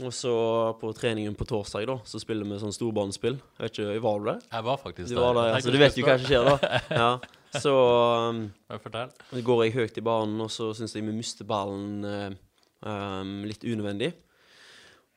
[0.03, 0.34] Og så
[0.81, 3.38] på treningen på torsdag, da, så spiller vi sånn storbanespill.
[3.55, 4.41] Jeg vet ikke, Var du der?
[4.51, 5.62] Jeg var faktisk Du var der, ja.
[5.63, 6.81] Så du vet jo hva som skjer, da.
[6.99, 7.10] Ja.
[7.55, 8.41] Så um.
[9.31, 12.36] Går jeg høyt i banen, og så syns jeg vi mister ballen eh,
[12.84, 14.12] um, litt unødvendig.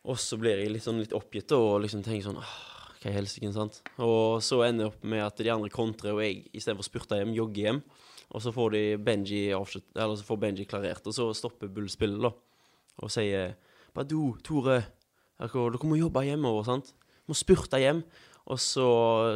[0.08, 3.50] Og så blir jeg litt sånn litt oppgitt og liksom tenker sånn Hva i helsike,
[3.54, 3.80] sant?
[4.02, 7.18] Og så ender jeg opp med at de andre kontrer, og jeg istedenfor å spurte
[7.18, 7.82] hjem, jogger hjem.
[8.28, 11.86] Og så får de Benji avslutt, eller så får Benji klarert, og så stopper Bull
[11.90, 12.32] spillet, da.
[13.02, 13.54] Og sier
[13.98, 14.80] bare du, Tore,
[15.42, 16.92] dere må jobbe hjemover, sant?
[17.26, 18.04] Må spurte hjem.
[18.48, 18.84] Og så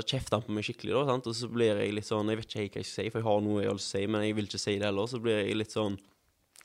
[0.09, 1.27] kjefter han på meg skikkelig, da, sant?
[1.29, 3.27] og så blir jeg litt sånn Jeg vet ikke hva jeg skal si, for jeg
[3.27, 5.11] har noe jeg å si, men jeg vil ikke si det heller.
[5.11, 5.99] Så blir jeg litt sånn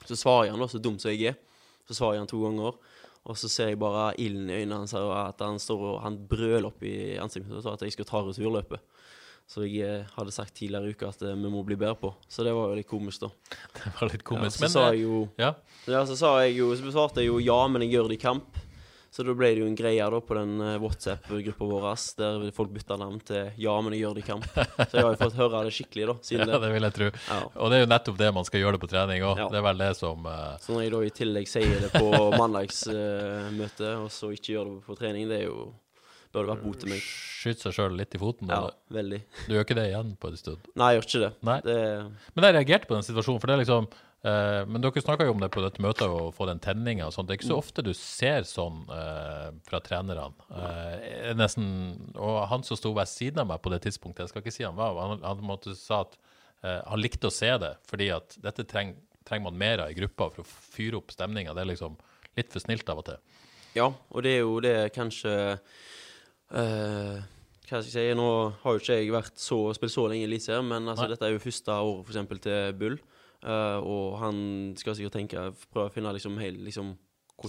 [0.06, 1.42] Så svarer han, da, så dum som jeg er.
[1.90, 2.78] Så svarer han to ganger.
[3.28, 6.22] Og så ser jeg bare ilden i øynene hans, og at han står og han
[6.30, 8.97] brøler opp i ansiktet mitt at jeg skal ta returløpet.
[9.48, 12.12] Så jeg eh, hadde sagt tidligere i uka at eh, vi må bli bedre på.
[12.28, 13.30] Så det var jo litt komisk, da.
[13.80, 14.58] Det var litt Ja, komisk.
[14.58, 15.52] så men sa eh, jeg jo ja,
[15.88, 18.26] ja, så sa jeg jo, så besvarte jeg jo ja, men jeg gjør det i
[18.26, 18.60] kamp.
[19.08, 21.86] Så da ble det jo en greie da på den WhatsApp-gruppa vår
[22.20, 24.46] der folk bytta navn til ja, men jeg gjør det i kamp.
[24.52, 26.60] Så jeg har jo fått høre det skikkelig, da, ja, siden det.
[26.66, 27.08] det vil jeg tro.
[27.16, 27.40] Ja.
[27.56, 29.42] Og det er jo nettopp det man skal gjøre det på trening òg.
[29.42, 29.48] Ja.
[29.56, 30.54] Det er vel det som uh...
[30.62, 34.80] Så når jeg da i tillegg sier det på mandagsmøtet, og så ikke gjør det
[34.92, 35.72] på trening, det er jo
[36.34, 37.06] Burde vært til meg.
[37.38, 38.50] skyter seg sjøl litt i foten.
[38.52, 38.76] Ja, eller?
[38.98, 39.22] veldig.
[39.48, 40.68] Du gjør ikke det igjen på en stund.
[40.76, 41.32] Nei, jeg gjør ikke det.
[41.50, 41.58] Nei.
[41.68, 41.78] det
[42.36, 43.88] Men jeg reagerte på den situasjonen, for det er liksom
[44.28, 47.14] eh, Men dere snakka jo om det på dette møtet, å få den tenninga og
[47.16, 47.30] sånt.
[47.30, 47.54] Det er ikke Mm.
[47.56, 50.34] så ofte du ser sånn eh, fra trenerne.
[50.52, 51.68] Eh, nesten,
[52.18, 54.64] og han som sto ved siden av meg på det tidspunktet, jeg skal ikke si
[54.68, 56.18] han var, han, han måtte sa at
[56.64, 58.96] eh, han likte å se det, fordi at dette treng,
[59.28, 61.54] trenger man mer av i gruppa for å fyre opp stemninga.
[61.56, 61.96] Det er liksom
[62.38, 63.18] litt for snilt av og til.
[63.78, 65.60] Ja, og det er jo det kanskje
[66.54, 67.18] eh,
[67.68, 68.28] Hva skal jeg si Nå
[68.64, 71.34] har jo ikke jeg vært så, spilt så lenge i Eliteserien, men altså, dette er
[71.36, 72.98] jo første året for eksempel til Bull.
[73.44, 74.38] Uh, og han
[74.80, 76.96] skal sikkert tenke prøve å finne liksom helt liksom,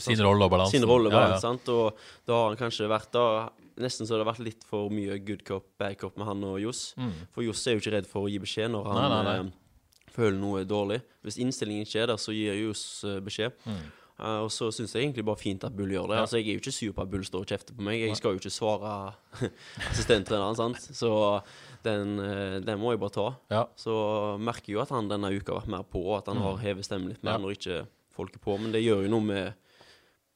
[0.04, 0.80] Sin rolle og balansen.
[0.82, 1.08] sin rolle.
[1.11, 1.38] Ja, Ja, ja.
[1.40, 1.68] sant?
[1.72, 1.96] Og
[2.28, 5.44] da har han kanskje vært da Nesten så det har vært litt for mye good
[5.46, 6.94] cop, bad cop med han og Johs.
[7.32, 9.00] For Johs er jo ikke redd for å gi beskjed når han Mm.
[9.00, 9.52] Nei, nei, nei.
[9.52, 10.98] eh, føler noe er dårlig.
[11.22, 12.82] Hvis innstillingen ikke er der, så gir Johs
[13.22, 13.52] beskjed.
[13.64, 13.78] Mm.
[14.18, 16.18] Eh, og så syns jeg egentlig bare fint at Bull gjør det.
[16.18, 18.00] Altså, Jeg er jo ikke sur på at Bull står og kjefter på meg.
[18.00, 19.14] Jeg skal jo ikke svare
[19.90, 20.81] assistenttreneren, sant.
[20.96, 21.12] Så
[21.87, 23.28] den, eh, den må jeg bare ta.
[23.52, 23.64] Ja.
[23.78, 23.94] Så
[24.42, 26.59] merker jeg jo at han denne uka har vært mer på, og at han har
[26.64, 27.40] hevet stemmen litt mer Mm.
[27.40, 27.46] Ja.
[27.46, 28.59] når ikke folk er på.
[28.61, 29.54] Men det gjør jo noe med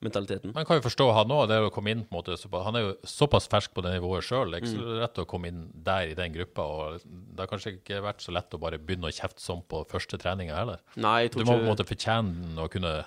[0.03, 0.53] mentaliteten.
[0.55, 2.81] Man kan jo forstå han òg, det å komme inn på en måte Han er
[2.83, 4.51] jo såpass fersk på det nivået sjøl.
[4.51, 4.83] Det er ikke Mm.
[4.83, 6.63] så lett å komme inn der i den gruppa.
[6.63, 9.87] og Det har kanskje ikke vært så lett å bare begynne å kjefte sånn på
[9.89, 10.79] første treninga heller.
[10.97, 13.05] Nei, jeg tror Du må på en måte fortjene å kunne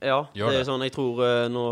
[0.00, 0.66] Ja, Gjør det er det.
[0.68, 1.64] sånn, jeg tror eh, nå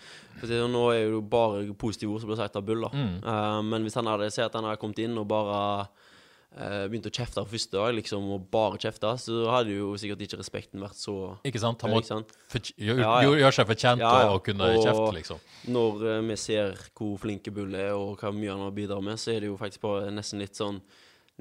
[0.42, 2.90] sånn, Nå er det jo bare positive ord som blir sagt av Bull, da.
[2.94, 3.16] Mm.
[3.24, 5.56] Uh, men hvis han hadde sett at han hadde kommet inn og bare
[5.88, 10.38] uh, begynt å kjefte første dag, liksom, og bare kjefte, så hadde jo sikkert ikke
[10.40, 11.16] respekten vært så
[11.48, 11.82] Ikke sant?
[11.82, 12.32] Han må ikke sant?
[12.52, 13.26] fortj- gjør, Ja, ja.
[13.28, 14.38] gjør- gjør seg fortjent Ja, ja.
[14.38, 15.42] kunne Og- kjefte, liksom.
[15.74, 19.34] Når vi ser hvor flinke Bull er, og hva mye han har bidratt med, så
[19.36, 20.80] er det jo faktisk bare nesten litt sånn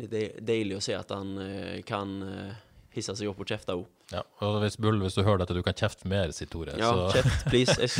[0.01, 1.35] litt deilig å se at han
[1.85, 2.13] kan
[2.95, 3.85] hisse seg opp og kjefte òg.
[4.11, 4.21] Ja.
[4.43, 6.73] Og hvis Bull, hvis du hører dette, du kan kjefte mer, sier Tore.
[6.77, 7.75] Ja, så- kjeft, please.
[7.79, 7.91] Jeg,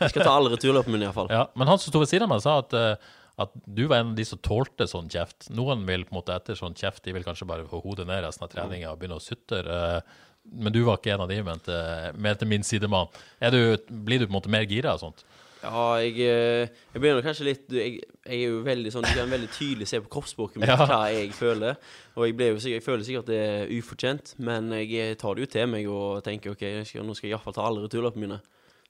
[0.00, 1.30] jeg skal ta alle returløpene mine, iallfall.
[1.30, 2.96] Ja, men han som sto ved siden av meg, sa at, eh,
[3.44, 5.48] at du var en av de som tålte sånn kjeft.
[5.54, 8.22] Noen vil på en måte etter sånn kjeft, de vil kanskje bare få hodet ned
[8.26, 9.62] resten av treninga og begynne å sutre.
[9.64, 10.00] eh,
[10.44, 11.76] Men du var ikke en av de, mente,
[12.20, 13.08] mente min sidemann.
[13.40, 15.22] Du, blir du på en måte mer gira og sånt?
[15.64, 19.30] Ja, jeg, eh, jeg begynner kanskje litt jeg, jeg er jo veldig sånn Du kan
[19.32, 20.78] veldig tydelig se på kroppsspråket mitt Ja.
[20.84, 21.78] hva jeg føler.
[22.14, 25.70] Og jeg, jo jeg føler sikkert det er ufortjent, men jeg tar det jo til
[25.72, 28.40] meg og tenker OK, skal, nå skal jeg iallfall ta alle returløpene mine.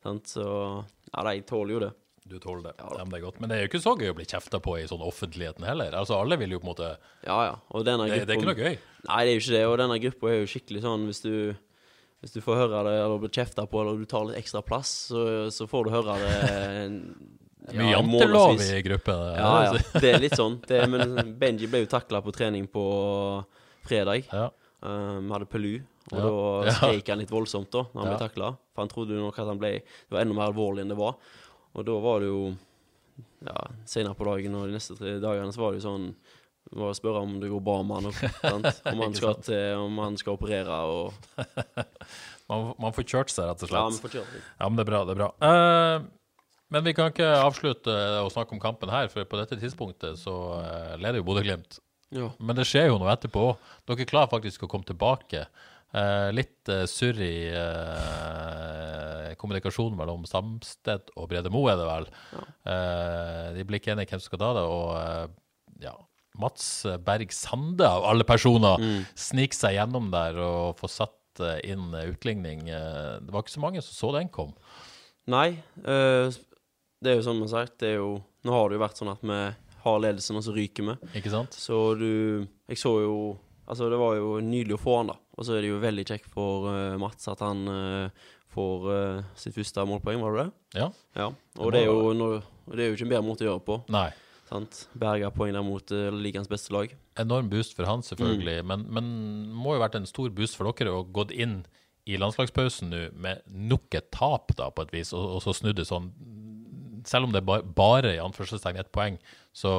[0.04, 0.34] Sant?
[0.34, 1.92] Så ja, da, jeg tåler jo det.
[2.24, 2.72] Du tåler det.
[2.80, 3.40] Ja, Ja, men det er godt.
[3.40, 5.92] Men det er jo ikke så gøy å bli kjefta på i sånn offentligheten heller.
[5.98, 6.90] Altså, alle vil jo på en måte
[7.26, 7.54] Ja, ja.
[7.84, 8.78] Denne Det, det er ikke noe gøy.
[9.10, 9.64] Nei, det er jo ikke det.
[9.68, 11.34] Og denne gruppa er jo skikkelig sånn hvis du
[12.24, 14.90] hvis du får høre det, eller blir kjefta på, eller du tar litt ekstra plass,
[15.12, 16.94] så, så får du høre det er
[17.64, 19.20] Mye ja, jantelov i gruppen.
[19.38, 19.78] Ja, ja.
[20.02, 20.58] Det er litt sånn.
[20.68, 22.82] Det, men Benji ble jo takla på trening på
[23.88, 24.26] fredag.
[24.28, 24.50] Ja.
[24.84, 25.78] Um, hadde Pelu,
[26.12, 26.66] og Ja.
[26.68, 28.12] da skrek han litt voldsomt da når han Ja.
[28.18, 28.50] ble takla.
[28.74, 31.16] For han trodde nok at han ble Det var enda mer alvorlig enn det var.
[31.74, 32.42] Og da var det jo
[33.48, 33.56] Ja,
[33.88, 36.06] senere på dagen og de neste tre dagene så var det jo sånn
[36.64, 38.10] det må spørre om det går bra med han.
[38.94, 41.12] Om, han skal til, om han skal operere og
[42.50, 43.80] Man, man får kjørt seg, rett og slett.
[43.80, 44.40] Ja, man får kjørt seg.
[44.58, 44.98] Ja, men det er bra.
[45.08, 45.28] det er bra.
[45.40, 46.42] Uh,
[46.74, 50.34] Men vi kan ikke avslutte å snakke om kampen her, for på dette tidspunktet så
[50.58, 51.78] uh, leder jo Bodø-Glimt.
[52.12, 52.28] Ja.
[52.36, 53.46] Men det skjer jo noe etterpå.
[53.88, 55.46] Dere klarer faktisk å komme tilbake.
[55.94, 62.06] Uh, litt uh, surr i uh, kommunikasjonen mellom Samsted og Brede Moe, er det vel.
[62.70, 64.64] Eh, de blir ikke enige hvem som skal ta det.
[64.70, 65.94] Og ja,
[66.38, 68.82] Mats Berg Sande, av alle personer,
[69.14, 72.66] sniker seg gjennom der og får satt eh, inn utligning.
[72.68, 74.50] Eh, det var ikke så mange som så den kom.
[75.30, 76.34] Nei, eh,
[77.04, 79.22] det er jo som sagt, det er jo Nå har det jo vært sånn at
[79.24, 79.36] vi
[79.86, 80.94] har ledelsen, og så ryker vi.
[81.16, 81.54] Ikke sant?
[81.56, 83.14] Så du Jeg så jo
[83.64, 85.14] Altså, det var jo nydelig å få han, da.
[85.38, 86.66] Og så er det jo veldig kjekt for
[87.00, 87.62] Mats at han
[88.52, 88.84] får
[89.40, 90.82] sitt første målpoeng, var det det?
[90.82, 90.88] Ja.
[91.16, 91.30] Ja.
[91.56, 92.12] Og det er jo,
[92.68, 93.78] det er jo ikke en bedre måte å gjøre det på.
[93.96, 94.10] Nei.
[94.54, 94.84] Sant?
[94.94, 96.92] Berga poeng der mot uh, ligaens beste lag.
[97.18, 98.60] enorm boost for han, selvfølgelig.
[98.62, 98.70] Mm.
[98.70, 99.12] Men, men
[99.54, 101.64] må jo ha vært en stor boost for dere å gått inn
[102.06, 105.78] i landslagspausen nå med nok et tap, da, på et vis, og, og så snudd
[105.80, 106.10] det sånn.
[107.08, 109.16] Selv om det er bare i anførselstegn ett poeng,
[109.56, 109.70] så,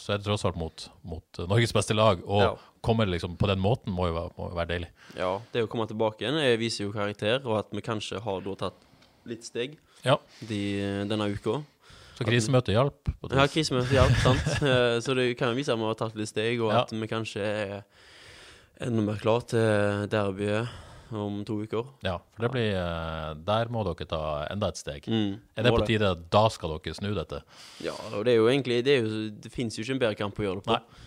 [0.00, 2.22] så er det tross alt mot, mot Norges beste lag.
[2.24, 2.52] Og Ja.
[2.84, 4.88] kommer liksom på den måten må jo være, må jo være deilig.
[5.18, 8.40] Ja, det å komme tilbake igjen jeg viser jo karakter, og at vi kanskje har
[8.46, 8.86] da tatt
[9.28, 10.16] litt steg Ja.
[10.48, 10.60] de,
[11.10, 11.58] denne uka.
[12.20, 13.08] Så krisemøtet hjalp.
[13.32, 14.46] Ja, krisemøtet hjalp, sant.
[14.60, 16.82] Eh, Så det kan jo vise at vi har tatt litt steg, og Ja.
[16.84, 17.82] at vi kanskje er
[18.80, 20.68] enda mer klar til derbyet
[21.16, 21.88] om to uker.
[22.06, 24.20] Ja, for det blir eh, Der må dere ta
[24.52, 25.08] enda et steg.
[25.10, 27.40] Mm, Er det på tide at da skal dere snu dette?
[27.82, 30.14] Ja, og det er jo egentlig Det, er jo, det fins jo ikke en bedre
[30.20, 30.76] kamp å gjøre det på.
[30.76, 31.06] Nei.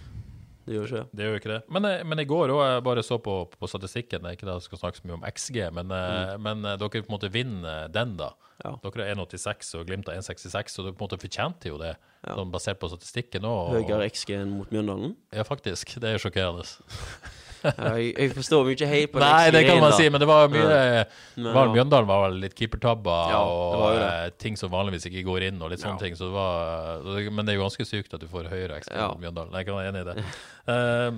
[0.64, 1.26] Det gjør ikke det.
[1.26, 1.60] Gjør ikke det.
[1.76, 4.48] Men, eh, men i går òg, jeg bare så på, på statistikken, det er ikke
[4.48, 6.42] det jeg skal snakke så mye om XG, men, mm.
[6.46, 8.32] men eh, dere på en måte vinner den, da.
[8.64, 8.76] Ja.
[8.86, 11.96] Dere er 1,86 og Glimt har 1,66, så dere på en måte fortjente jo det,
[12.24, 12.38] Ja.
[12.38, 13.74] sånn basert på statistikken òg.
[13.76, 15.18] Høyere XG enn mot Mjøndalen.
[15.36, 15.98] Ja, faktisk.
[16.00, 16.64] Det er sjokkerende.
[17.64, 20.50] Ja, jeg, jeg forstår mye helt på Nei, det kan man si, men det var
[20.52, 21.74] mye Men, var, ja.
[21.78, 24.08] Mjøndalen var vel litt keepertabber Ja, og det.
[24.10, 26.04] eh, ting som vanligvis ikke går inn, og litt sånne Ja.
[26.04, 26.16] ting.
[26.20, 29.14] Så det var, men det er jo ganske sykt at du får høyere XG Ja.
[29.16, 29.54] Mjøndalen.
[29.56, 30.24] Jeg kan være enig i det.
[30.74, 31.12] Eh,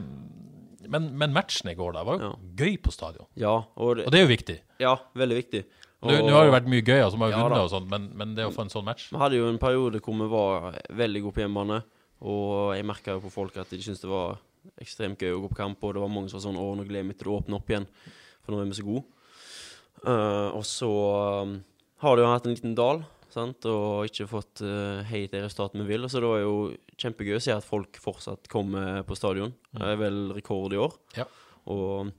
[0.89, 2.35] men, men matchen i går da var jo Ja.
[2.61, 3.25] gøy på stadion.
[3.37, 4.59] Ja, og det, Og det er jo viktig.
[4.79, 5.63] ja, veldig viktig.
[6.05, 8.61] Nå, har det vært mye gøy, altså, Ja, og sånt, men, men det å få
[8.61, 11.79] en sånn match Vi hadde jo en periode hvor vi var veldig gode på hjemmebane.
[12.21, 14.37] Og jeg merka jo på folk at de syntes det var
[14.81, 15.83] ekstremt gøy å gå på kamp.
[15.83, 17.59] Og det var mange som var sånn Å, nå gleder jeg meg til å åpne
[17.59, 17.87] opp igjen,
[18.43, 19.05] for nå er vi så gode.
[20.05, 20.89] Uh, og så
[21.45, 21.55] um,
[22.03, 23.01] har det jo hatt en liten dal,
[23.33, 26.09] sant, og ikke fått uh, helt det resultatet vi vil.
[26.11, 26.55] Så det var jo
[27.01, 29.55] kjempegøy å se at folk fortsatt kommer på stadion.
[29.73, 30.95] Det er vel rekord i år.
[31.17, 31.27] Ja.
[31.71, 32.13] Og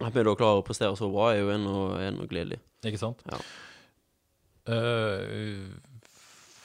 [0.00, 2.60] at vi da klarer å prestere så bra, er jo ennå ennå gledelig.
[2.86, 3.22] Ikke sant?
[3.30, 3.40] Ja.
[4.66, 5.62] Eh,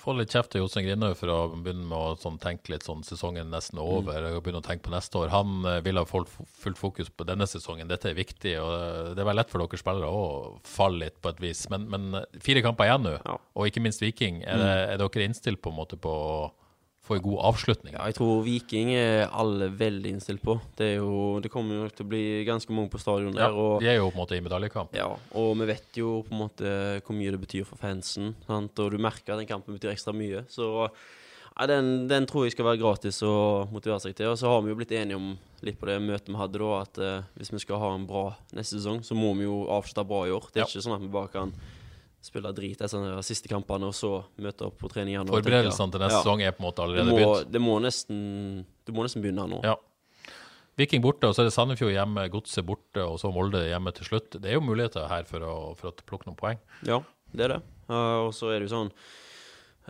[0.02, 3.04] få litt kjeft av Jostein Grindhaug for å begynne med å sånn, tenke litt sånn
[3.06, 5.30] sesongen er nesten over, og begynne å tenke på neste år.
[5.34, 7.90] Han eh, vil ha fullt fokus på denne sesongen.
[7.92, 10.24] Dette er viktig, og eh, det er vel lett for dere spillere å
[10.68, 11.66] falle litt på et vis.
[11.74, 13.38] Men, men eh, fire kamper igjen nå, Ja.
[13.56, 14.42] og ikke minst Viking.
[14.44, 16.34] Er, det, er dere innstilt på en måte på å
[17.08, 17.96] få en god avslutning?
[17.98, 20.60] Ja, jeg tror Viking er alle veldig innstilt på.
[20.78, 23.52] Det, jo, det kommer jo til å bli ganske mange på stadion der.
[23.58, 24.94] Og, de er jo på en måte i medaljekamp.
[24.96, 28.36] ja, og vi vet jo på en måte hvor mye det betyr for fansen.
[28.46, 28.78] Sant?
[28.80, 30.44] Og du merker at den kampen betyr ekstra mye.
[30.54, 30.70] Så
[31.58, 33.34] ja, den, den tror jeg skal være gratis å
[33.74, 34.30] motivere seg til.
[34.32, 35.34] Og så har vi jo blitt enige om
[35.66, 38.28] litt på det møtet vi hadde da, at eh, hvis vi skal ha en bra
[38.58, 40.48] neste sesong, så må vi jo avslutte bra i år.
[40.54, 40.70] Det er Ja.
[40.72, 41.52] ikke sånn at vi bare kan
[42.22, 45.18] spille drit etter de siste kampene og så møte opp på trening.
[45.28, 46.22] Forberedelsene til neste Ja.
[46.22, 47.52] sesong er på en måte allerede begynt.
[47.52, 49.62] det må nesten Du må nesten begynne nå.
[49.64, 49.76] Ja.
[50.78, 54.06] Viking borte, og så er det Sandefjord hjemme, Godset borte, og så Molde hjemme til
[54.08, 54.30] slutt.
[54.42, 56.58] Det er jo muligheter her for å, for å plukke noen poeng.
[56.88, 57.02] Ja,
[57.36, 57.62] det er det.
[57.90, 58.92] Uh, og så er det jo sånn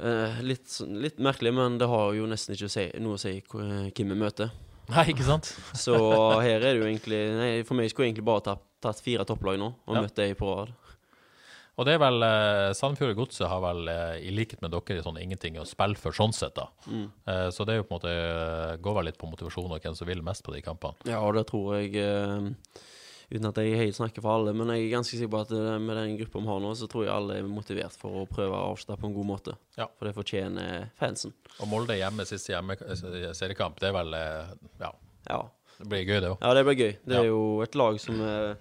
[0.02, 3.36] uh, litt, sånn- litt merkelig, men det har jo nesten ikke si, noe å si
[3.52, 4.52] hvem vi møter.
[4.92, 5.52] Nei, ikke sant?
[5.78, 5.94] Så
[6.42, 9.24] her er det jo egentlig nei, For meg skulle jeg egentlig bare tatt, tatt fire
[9.24, 10.02] topplag nå og Ja.
[10.02, 10.74] møtt dem på rad.
[11.80, 15.18] Og det er vel eh, Sandefjord Godset har vel, eh, i likhet med dere, sånn
[15.22, 16.68] ingenting å spille for sånn sett, da.
[16.92, 17.06] Mm.
[17.32, 19.80] Eh, så det er jo på en måte eh, går vel litt på motivasjon og
[19.82, 21.00] hvem som vil mest på de kampene.
[21.10, 22.50] Ja, og det tror jeg eh,
[23.32, 25.78] Uten at jeg helt snakker for alle, men jeg er ganske sikker på at eh,
[25.80, 28.52] med den gruppa vi har nå, så tror jeg alle er motivert for å prøve
[28.58, 29.54] å avslutte på en god måte.
[29.80, 29.86] Ja.
[29.96, 31.32] For det fortjener fansen.
[31.64, 34.52] Og Molde hjemme, siste hjemme eh, seriekamp, det er vel eh,
[34.84, 34.92] Ja,
[35.32, 35.40] Ja.
[35.80, 36.44] det blir gøy, det òg.
[36.44, 36.92] Ja, det blir gøy.
[37.08, 37.22] Det Ja.
[37.24, 38.58] er jo et lag som er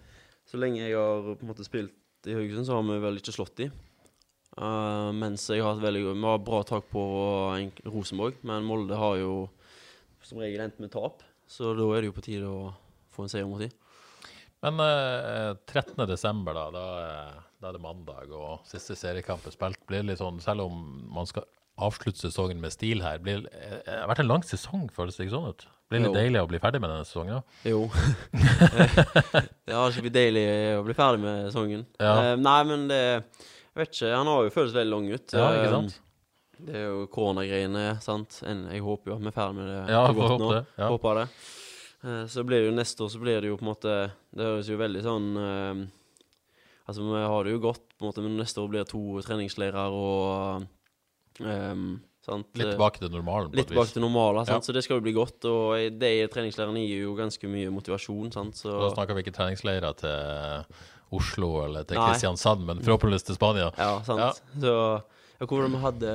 [0.46, 1.92] Så lenge jeg har på en måte spilt
[2.28, 3.70] i Haugesund, så har vi vel ikke slått de.
[4.58, 7.02] Uh, mens jeg har hatt veldig Vi har bra tak på
[7.86, 9.34] Rosenborg, men Molde har jo
[10.26, 11.22] som regel endt med tap.
[11.50, 12.72] Så da er det jo på tide å
[13.14, 13.70] få en seier mot de.
[14.60, 15.96] Men eh, 13.
[16.10, 19.80] desember, da, da, er- da er det mandag, og siste seriekamp er spilt.
[19.88, 20.76] Blir litt sånn, selv om
[21.14, 21.46] man skal
[21.80, 25.26] avslutte sesongen med stil her, blir, eh, det har vært en lang sesong, føles det
[25.26, 25.64] ikke sånn ut?
[25.90, 26.18] Blir det litt Jo.
[26.20, 27.40] deilig å bli ferdig med denne sesongen?
[27.40, 27.70] da?
[27.70, 27.80] Jo.
[29.66, 30.44] det har ikke blitt deilig
[30.78, 31.82] å bli ferdig med sesongen.
[31.98, 32.12] Ja.
[32.14, 34.12] Uh, nei, men det Jeg vet ikke.
[34.14, 35.34] Han har jo føltes veldig lang ut.
[35.34, 35.96] Ja, ikke sant?
[35.96, 36.06] sant?
[36.60, 38.40] Det er jo koronagreiene, sant.
[38.46, 40.50] En, jeg håper jo at vi er ferdig med det Ja, godt håpe nå.
[40.52, 40.88] det, ja.
[40.92, 41.26] Håper det.
[42.04, 43.94] Uh, Så blir det jo neste år så blir det jo på en måte
[44.32, 45.80] Det høres jo veldig sånn eh,
[46.90, 49.02] Altså, vi har det jo godt, på en måte, men neste år blir det to
[49.22, 50.64] treningsleirer og
[51.44, 51.90] ehm,
[52.26, 52.48] sant?
[52.58, 53.52] Litt tilbake til normalen.
[53.56, 54.62] Litt tilbake til normalen, sant?
[54.62, 54.66] Ja.
[54.66, 55.44] så det skal jo bli godt.
[55.48, 58.60] Og de treningsleirene gir jo ganske mye motivasjon, sant.
[58.60, 60.68] Så Da snakker vi ikke treningsleirer til
[61.16, 62.10] Oslo eller til Nei.
[62.12, 63.72] Kristiansand, men forhåpentligvis til Spania.
[63.78, 64.20] Ja, sant.
[64.20, 64.30] Ja.
[64.62, 64.76] Så
[65.40, 66.14] ja, hvor var vi hadde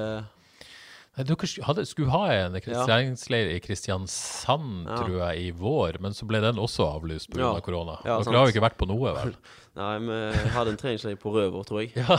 [1.16, 6.28] Nei, Dere hadde, skulle ha en treningsleir i Kristiansand, tror jeg, i vår, men så
[6.28, 7.54] ble den også avlyst pga.
[7.54, 7.96] Av korona.
[8.04, 9.32] Dere har jo ikke vært på noe, vel?
[9.76, 10.18] Nei, vi
[10.56, 11.90] hadde en treningsleir på Røver, tror jeg.
[12.00, 12.16] Ja.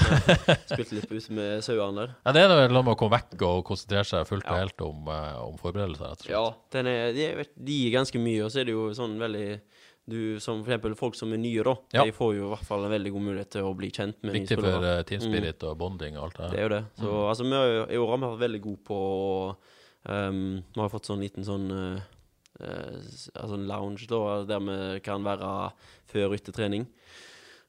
[0.69, 2.11] Spilte litt ute med sauene der.
[2.27, 4.59] ja, Det er noe med å komme vekk og konsentrere seg fullt og Ja.
[4.61, 6.35] helt om, eh, om forberedelser, rett og slett.
[6.37, 6.45] Ja,
[6.77, 9.61] den er, de, er- de gir ganske mye, og så er det jo sånn veldig
[10.09, 11.73] du, Som eksempel folk som er nye, da.
[11.97, 12.05] Ja.
[12.05, 14.37] De får jo i hvert fall en veldig god mulighet til å bli kjent med
[14.37, 16.85] Viktig for eh, team spirit og bonding og alt det Det er jo det.
[17.01, 17.25] Så Mm.
[17.33, 19.57] altså, vi har i år har vi vært veldig gode på
[20.09, 22.01] um, Vi har fått sånn liten sånn uh,
[22.63, 23.01] uh,
[23.35, 25.73] altså en lounge, da, der vi kan være
[26.07, 26.87] før og etter trening.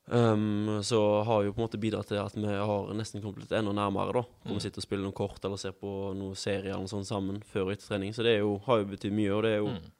[0.07, 3.51] Um, så har jo på en måte bidratt til at vi har nesten kommet litt
[3.51, 4.21] enda nærmere, da.
[4.23, 4.55] Hvor Mm.
[4.55, 7.41] vi sitter og spiller noen kort eller ser på noen serier eller noe sånt sammen
[7.43, 8.13] før og etter trening.
[8.15, 9.91] Så det jo, har jo betydd mye, og det er jo, Mm.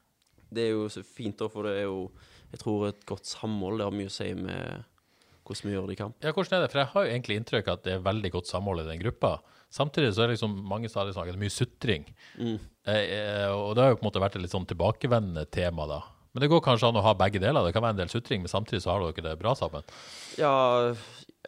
[0.54, 2.10] det er jo så fint, da, for det er jo
[2.50, 4.86] Jeg tror et godt samhold det har mye å si med
[5.46, 6.16] hvordan vi gjør det i kamp.
[6.24, 6.72] Ja, hvordan er det?
[6.72, 9.00] For jeg har jo egentlig inntrykk av at det er veldig godt samhold i den
[9.04, 9.42] gruppa.
[9.70, 12.06] Samtidig så er det liksom mange stadig snakket mye sutring.
[12.40, 12.60] Mm.
[12.86, 15.86] Eh, eh, og det har jo på en måte vært et litt sånn tilbakevendende tema,
[15.88, 16.02] da.
[16.38, 17.66] Men det går kanskje an å ha begge deler.
[17.66, 19.82] Det kan være en del sutring, men samtidig så har dere det bra sammen.
[20.38, 20.52] Ja,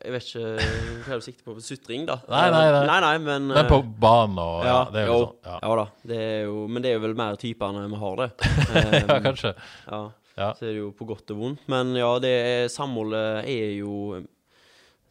[0.02, 0.63] jeg vet ikke
[1.06, 2.15] hva du sikter på for sutring, da?
[2.25, 2.80] Nei, nei, nei.
[2.88, 5.38] nei, nei men, Men på eh, banen og Ja, det er jo jo, sånn.
[5.45, 5.86] Ja, ja da.
[6.10, 8.28] Det er jo, men det er jo vel mer typene vi har det.
[9.12, 9.54] ja kanskje.
[9.91, 10.02] ja.
[10.39, 10.49] Ja.
[10.58, 11.69] Så er det jo på godt og vondt.
[11.69, 14.23] Men ja, det er, samholdet er jo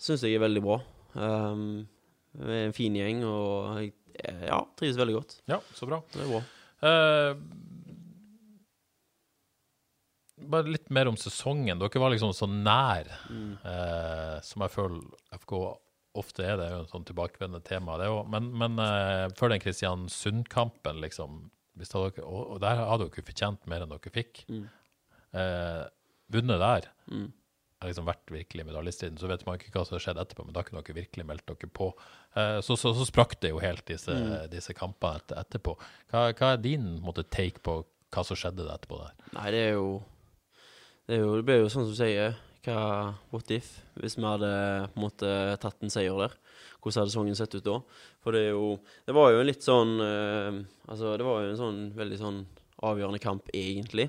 [0.03, 0.83] Syns jeg er veldig bra.
[1.15, 1.87] Um,
[2.35, 3.93] vi er en fin gjeng, og jeg
[4.47, 5.39] ja, trives veldig godt.
[5.55, 6.03] ja, så bra.
[6.11, 6.43] Det er bra.
[6.79, 7.35] Eh,
[10.51, 11.79] bare litt mer om sesongen.
[11.81, 15.03] Dere var liksom så nær, eh, som jeg føler
[15.41, 15.55] FK
[16.19, 16.57] ofte er.
[16.59, 17.99] Det er jo en sånn tilbakevendende tema.
[18.01, 23.23] Det er men men eh, før den Kristiansund-kampen, liksom hadde, og, og der hadde dere
[23.29, 24.45] fortjent mer enn dere fikk.
[25.33, 25.85] Eh,
[26.33, 27.33] vunnet der Mm.
[27.81, 29.19] har liksom vært virkelig medaljestriden.
[29.21, 31.47] Så vet man ikke hva som har skjedd etterpå, men da kunne dere virkelig meldt
[31.47, 31.93] dere på.
[32.35, 34.13] Eh, så, så, så sprakk det jo helt, disse,
[34.51, 35.77] disse kampene etter, etterpå.
[36.11, 39.15] Hva, hva er din måte, take på hva som skjedde etterpå der?
[39.39, 40.03] Nei, det er jo
[41.09, 42.37] Det, jo, det blir jo sånn som du sier.
[42.67, 43.79] Hva, what if?
[43.97, 44.51] Hvis vi hadde
[44.93, 45.31] på en måte
[45.63, 46.35] tatt en seier der.
[46.83, 47.79] Hvordan hadde sesongen sett ut da?
[48.23, 50.59] For det er jo Det var jo en litt sånn eh,
[50.91, 52.41] Altså, det var jo en sånn veldig sånn
[52.87, 54.09] avgjørende kamp, egentlig.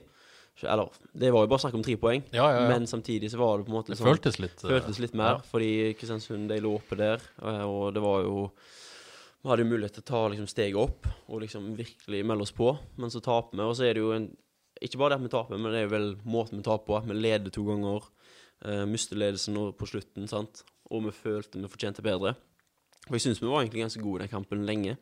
[0.62, 2.68] Eller Det var jo bare snakk om tre poeng, Ja, ja, ja.
[2.70, 5.16] men samtidig så var det på en måte Det sånn føltes litt eh, føltes litt
[5.18, 8.50] mer, fordi Kristiansund de lå oppe der, eh, og det var jo
[9.40, 12.52] Vi hadde jo mulighet til å ta liksom steget opp og liksom virkelig melde oss
[12.52, 13.64] på, men så taper vi.
[13.64, 14.28] Og så er det jo en
[14.82, 16.98] Ikke bare det at vi taper, men det er vel måten vi taper på.
[16.98, 18.06] At vi leder to ganger,
[18.66, 20.64] uh, mister ledelsen på slutten, sant.
[20.90, 22.36] Og vi følte vi fortjente bedre.
[23.10, 24.96] Og jeg syns vi var egentlig ganske gode i den kampen lenge.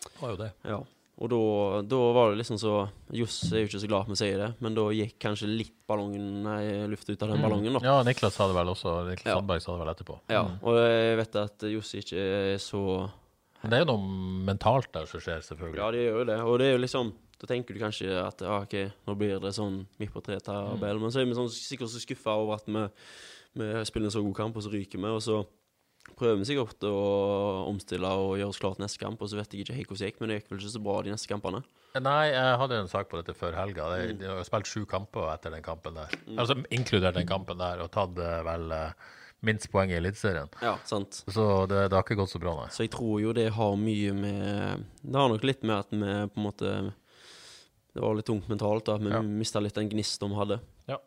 [0.00, 0.50] Det var jo det.
[0.64, 0.80] Ja.
[1.20, 1.38] Og da,
[1.84, 2.70] da var det liksom så
[3.12, 5.74] Johs er jo ikke så glad for å si det, men da gikk kanskje litt
[5.90, 7.82] ballongen Nei, luft ut av den ballongen, da.
[7.84, 8.94] Ja, Niklas sa det vel også.
[9.10, 9.34] Niklas Ja.
[9.36, 10.16] Sandberg sa det vel etterpå.
[10.32, 10.54] Ja, Mm.
[10.64, 12.16] og jeg vet at Johs ikke
[12.54, 13.10] er så
[13.60, 15.76] Men det er jo noe mentalt der som skjer, selvfølgelig.
[15.76, 16.38] Ja, det gjør jo det.
[16.40, 18.74] Og det er jo liksom Da tenker du kanskje at ja, OK,
[19.08, 22.36] nå blir det sånn midt på tre-tabell, men så er vi sånn, sikkert så skuffa
[22.36, 22.82] over at vi,
[23.60, 25.40] vi spiller en så god kamp, og så ryker vi, og så
[26.18, 26.96] prøver vi sikkert å
[27.70, 30.02] omstille og gjøre oss klar til neste kamp, og så vet jeg ikke helt hvordan
[30.02, 31.62] det gikk, men det gikk vel ikke så bra de neste kampene.
[31.96, 33.88] Nei, jeg hadde en sak på dette før helga.
[33.96, 36.12] De, de har spilt sju kamper etter den kampen der.
[36.36, 39.08] Altså inkludert den kampen der, og tatt eh, vel eh,
[39.48, 40.52] minst poeng i Eliteserien.
[40.62, 41.22] Ja, sant.
[41.26, 42.70] Så det, det har ikke gått så bra, nei.
[42.74, 46.14] Så jeg tror jo det har mye med Det har nok litt med at vi
[46.30, 46.74] på en måte
[47.94, 48.96] Det var litt tungt mentalt, da.
[48.98, 49.20] Vi Ja.
[49.22, 50.60] mista litt den gnisten vi hadde.
[50.88, 50.98] Ja.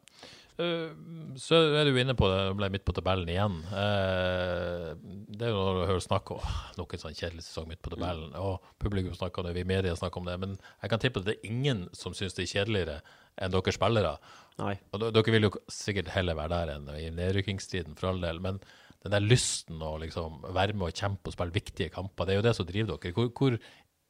[1.41, 3.55] så er du inne på det, ble midt på tabellen igjen.
[3.73, 4.93] Eh,
[5.33, 6.43] det er jo når du hører snakk om
[6.77, 9.95] noen sånn kjedelig sesong midt på tabellen, og publikum snakker om det, vi i media
[9.97, 12.53] snakker om det, men jeg kan tippe at det er ingen som syns det er
[12.53, 12.99] kjedeligere
[13.41, 14.13] enn dere spillere.
[14.59, 14.75] Nei.
[14.93, 18.61] Og dere vil jo sikkert heller være der enn i nedrykkingstiden, for all del, men
[19.03, 22.39] den der lysten å liksom være med og kjempe og spille viktige kamper, det er
[22.39, 23.11] jo det som driver dere.
[23.17, 23.57] Hvor, hvor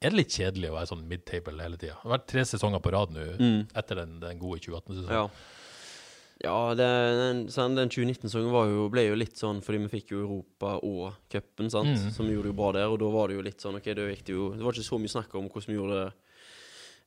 [0.04, 1.96] er det litt kjedelig å være sånn mid-table hele tida?
[1.98, 3.26] Det har vært tre sesonger på rad nå,
[3.80, 5.14] etter den, den gode 2018-sesongen.
[5.16, 5.28] Ja.
[6.44, 10.74] Ja, det, den, sånn, den 2019-sesongen ble jo litt sånn fordi vi fikk jo Europa
[10.84, 12.10] og cupen, sant, Mm.
[12.12, 12.90] som gjorde det jo bra der.
[12.92, 14.90] Og da var det jo litt sånn OK, da gikk det jo Det var ikke
[14.90, 16.12] så mye snakk om hvordan vi gjorde det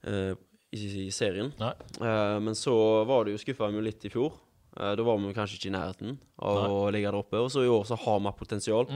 [0.07, 0.35] uh,
[0.73, 1.53] i, i serien.
[1.61, 1.75] Nei.
[2.01, 2.73] Eh, men så
[3.09, 4.33] var det jo skuffa vi jo litt i fjor.
[4.77, 7.41] Uh, da var vi kanskje ikke i nærheten av å ligge der oppe.
[7.45, 8.89] Og så i år så har vi potensial,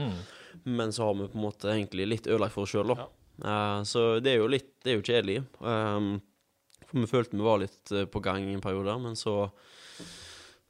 [0.65, 3.07] men så har vi på en måte egentlig litt ødelagt for oss sjøl, da.
[3.41, 5.41] Eh, så det er jo litt Det er jo kjedelig.
[5.59, 6.13] Um,
[6.87, 9.51] for vi følte vi var litt eh, på gang i en periode, men så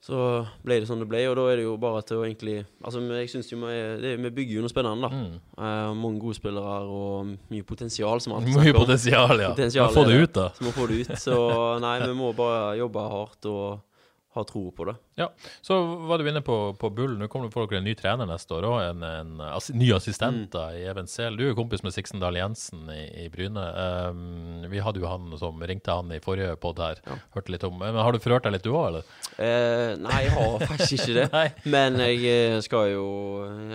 [0.01, 0.17] så
[0.65, 3.03] ble det sånn det ble, og da er det jo bare til å egentlig Altså,
[3.05, 5.19] jeg synes jo vi, det, vi bygger jo noe spennende, da.
[5.61, 9.51] Eh, mange gode spillere og mye potensial, som alt Mye potensial, ja.
[9.53, 10.47] Potensial må Få det ut, da.
[10.57, 11.13] Så må få det ut.
[11.21, 11.37] Så
[11.85, 13.67] nei, vi må bare jobbe hardt og
[14.33, 14.93] ha tro på det.
[15.19, 15.27] Ja,
[15.61, 15.75] Så
[16.07, 17.17] var du inne på, på Bull.
[17.19, 18.77] Nå kommer det for dere en ny trener neste år òg.
[18.89, 21.09] En, en assi- ny assistent da, i Even.
[21.35, 23.65] Du er jo kompis med Siksendal Jensen i, i Bryne.
[24.07, 27.01] Um, vi hadde jo han som ringte han i forrige pod her.
[27.35, 29.11] Hørte litt om Men Har du forhørt deg litt du òg, eller?
[29.35, 31.43] Eh, nei, jeg har faktisk ikke det.
[31.75, 33.05] Men jeg eh, skal jo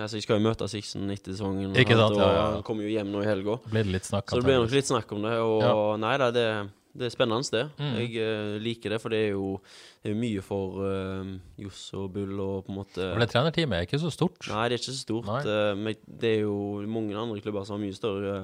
[0.07, 1.77] Altså, jeg skal jo møte Sixten etter sesongen.
[1.77, 2.49] Ikke sant, og ja, ja.
[2.57, 3.59] Han kommer jo hjem nå i helga.
[3.61, 5.37] Så det blir nok litt snakk om det.
[5.45, 5.77] Og Ja.
[6.01, 6.49] nei da, det,
[6.99, 7.65] det er spennende, det.
[7.79, 7.95] Mm.
[8.01, 9.61] Jeg eh, liker det, for det er jo
[10.03, 13.77] det er mye for uh, Johs og Bull og på en måte For det trenerteamet
[13.79, 14.47] er ikke så stort.
[14.49, 15.31] Nei, det er ikke så stort.
[15.47, 18.37] Eh, men det er jo mange andre klubber som har mye større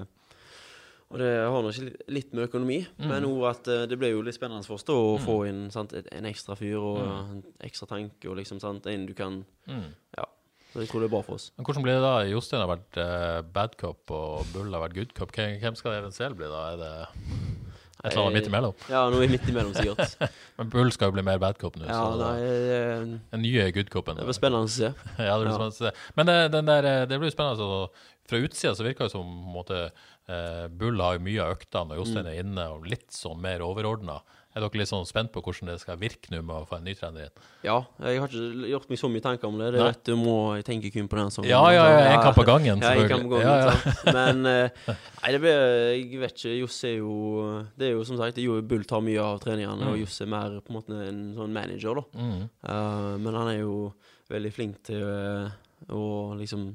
[1.13, 1.77] Og det har nok
[2.09, 3.09] litt- med økonomi, Mm.
[3.09, 5.67] men òg at eh, det ble jo litt spennende for oss da å få inn
[5.71, 7.31] sant, en ekstra fyr og Mm.
[7.35, 9.93] en ekstra tanke og liksom sant, en du kan Mm.
[10.17, 10.25] Ja.
[10.73, 11.51] Så jeg tror det er bra for oss.
[11.59, 12.25] Men hvordan blir det da?
[12.33, 15.31] Jostein har vært uh, bad cop, og Bull har vært good cop.
[15.37, 16.63] Hvem, hvem skal det eventuelt bli, da?
[16.73, 17.72] Er det
[18.03, 18.75] et eller annet midt imellom?
[18.91, 20.17] Ja, nå er vi midt imellom, sikkert.
[20.59, 21.87] Men Bull skal jo bli mer bad cop nå.
[21.87, 24.17] Ja, så nei, det, den nye good copen.
[24.19, 24.91] det blir spennende å se.
[25.23, 25.59] Ja, det blir Ja.
[25.59, 25.93] spennende å se.
[26.19, 27.63] Men det, den der, eh, det blir spennende.
[27.63, 29.85] Altså, fra utsida så virker det som måte,
[30.29, 34.21] eh, Bull har mye av øktene, og Jostein er inne, og litt sånn mer overordna.
[34.53, 36.85] Er dere litt sånn spent på hvordan det skal virke nå med å få en
[36.85, 37.45] ny trener inn?
[37.65, 39.71] Ja, jeg har ikke gjort meg så mye tanker om det.
[39.73, 40.35] Det er rett, du må
[40.67, 43.15] tenke kun på den som Ja, ja, ja, en kamp av gangen, Ja, en selvfølgelig.
[43.15, 44.15] kamp av gangen, Ja, ja.
[44.19, 44.93] Men eh,
[45.23, 45.65] nei, det blir
[45.97, 46.55] Jeg vet ikke.
[46.61, 47.17] Johs er jo
[47.81, 50.33] Det er jo som sagt det jo Bull tar mye av treningene, og Johs er
[50.37, 52.07] mer på en måte en sånn manager, da.
[52.21, 52.47] Mm.
[52.69, 53.77] Uh, men han er jo
[54.33, 55.53] veldig flink til eh,
[55.93, 56.05] å
[56.39, 56.75] liksom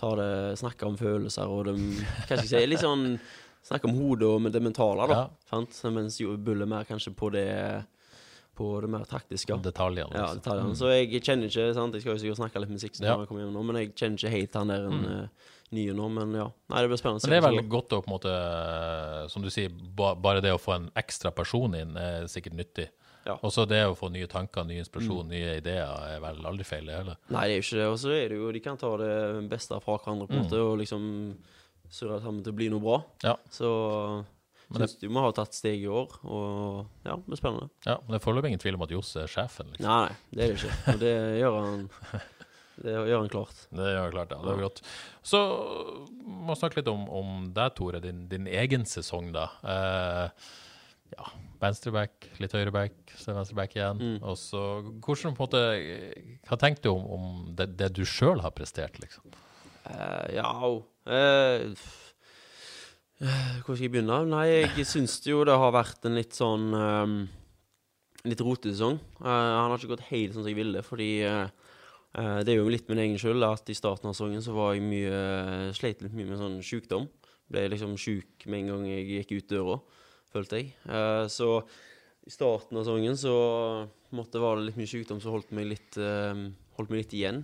[0.00, 2.66] ta det Snakke om følelser og det Hva skal jeg si?
[2.68, 3.14] Litt sånn
[3.66, 5.22] Snakke om hodet og det mentale, da.
[5.52, 5.90] Ja.
[5.92, 7.48] Mens jo Bull er mer kanskje på det
[8.56, 9.56] På det mer taktiske.
[9.62, 10.12] Detaljene.
[10.12, 10.40] Ja, liksom.
[10.40, 10.76] detaljene.
[10.76, 11.94] Så jeg kjenner ikke sant?
[11.94, 13.16] Jeg skal jo sikkert snakke litt Sixten Ja.
[13.18, 15.28] jeg kommer hjem nå, men jeg kjenner ikke helt han der en, mm.
[15.78, 16.08] nye nå.
[16.16, 17.24] Men ja, nei, det blir spennende.
[17.24, 18.34] Men det er veldig vel godt å på en måte,
[19.32, 22.90] som du sier, ba, bare det å få en ekstra person inn er sikkert nyttig.
[23.24, 23.36] Ja.
[23.44, 26.88] Og så det å få nye tanker, ny inspirasjon, nye ideer er vel aldri feil,
[26.88, 27.18] det heller.
[27.28, 27.88] Nei, det er jo ikke det.
[27.92, 29.14] Og så er det jo De kan ta det
[29.50, 31.02] beste fra hverandre på en måte og liksom
[31.90, 33.00] surre sammen til å bli noe bra.
[33.26, 33.36] Ja.
[33.52, 33.70] Så
[34.70, 37.70] Men synes du må ha tatt steg i år, og ja, det blir spennende.
[37.86, 39.72] Ja, men det er foreløpig ingen tvil om at Johs er sjefen.
[39.74, 39.88] liksom.
[39.88, 40.76] Nei, nei, det er det ikke.
[40.94, 41.88] Og det gjør han
[42.80, 43.58] Det gjør han klart.
[43.76, 44.38] Det gjør han klart, ja.
[44.40, 44.78] Det er godt.
[45.26, 45.40] Så
[46.24, 48.00] må vi snakke litt om, om deg, Tore.
[48.00, 49.50] Din, din egen sesong, da.
[49.68, 50.46] Eh,
[51.12, 51.26] ja,
[51.60, 54.00] venstreback, litt høyreback, så venstreback igjen.
[54.00, 54.16] Mm.
[54.22, 54.62] Og så
[55.02, 55.62] hvordan på en måte
[56.48, 57.28] Hva tenker du om, om
[57.58, 59.28] det, det du sjøl har prestert, liksom?
[59.90, 60.52] Eh, ja.
[61.06, 61.66] Eh,
[63.20, 64.22] eh, hvor skal jeg begynne?
[64.30, 64.46] Nei,
[64.78, 67.20] jeg syns jo det har vært en litt sånn um,
[68.20, 68.98] Litt rotete sesong.
[69.24, 73.00] Han har ikke gått helt sånn som jeg ville, fordi det er jo litt min
[73.00, 76.36] egen skyld at i starten av sesongen så var jeg mye Sleit litt mye med
[76.36, 77.06] sånn sjukdom.
[77.48, 79.78] Ble liksom sjuk med en gang jeg gikk ut døra,
[80.36, 80.74] følte jeg.
[81.32, 81.48] Så
[82.28, 83.34] i starten av sesongen så
[84.14, 86.44] måtte, det litt mye sykdom som holdt meg litt, eh,
[86.76, 87.40] holdt meg litt igjen.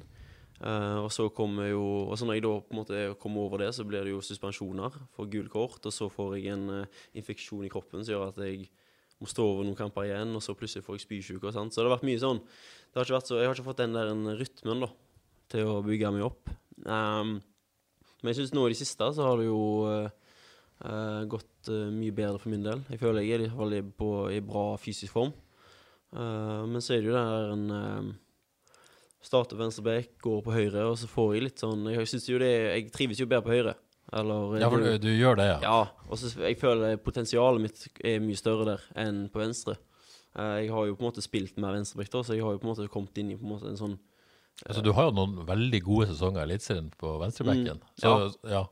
[0.57, 3.75] Eh, og så kommer jo Og når jeg da på en måte kommer over det,
[3.77, 7.67] så blir det jo suspensjoner for gul kort, og så får jeg en uh, infeksjon
[7.67, 8.71] i kroppen som gjør at jeg
[9.21, 11.73] må stå over noen kamper igjen, og så plutselig får jeg spysjuke og sånt.
[11.73, 13.83] Så det har vært mye sånn det har ikke vært så, Jeg har ikke fått
[13.85, 14.91] den der en rytmen da
[15.53, 16.53] til å bygge meg opp.
[16.89, 17.37] Um,
[18.23, 22.41] men jeg syns nå i det siste så har det jo uh, gått mye bedre
[22.41, 22.81] for min del.
[22.89, 25.33] Jeg føler jeg er i hvert fall i- bra fysisk form.
[26.17, 28.17] Men så er det jo der en
[29.25, 32.39] uh, venstre back, går på høyre, og så får jeg litt sånn Jeg synes jo
[32.39, 33.75] det Jeg trives jo bedre på høyre.
[34.13, 35.59] Eller Ja, for du, du gjør det, ja.
[35.65, 39.75] ja, og så jeg føler potensialet mitt er mye større der enn på venstre.
[40.37, 42.69] Eh, jeg har jo på en måte spilt mer venstreback, så jeg har jo på
[42.69, 43.97] en måte kommet inn i på en en sånn
[44.65, 47.77] Altså, du har jo noen veldig gode sesonger i Eliteserien på venstrebacken.
[47.77, 48.13] Mm, ja.
[48.49, 48.63] ja.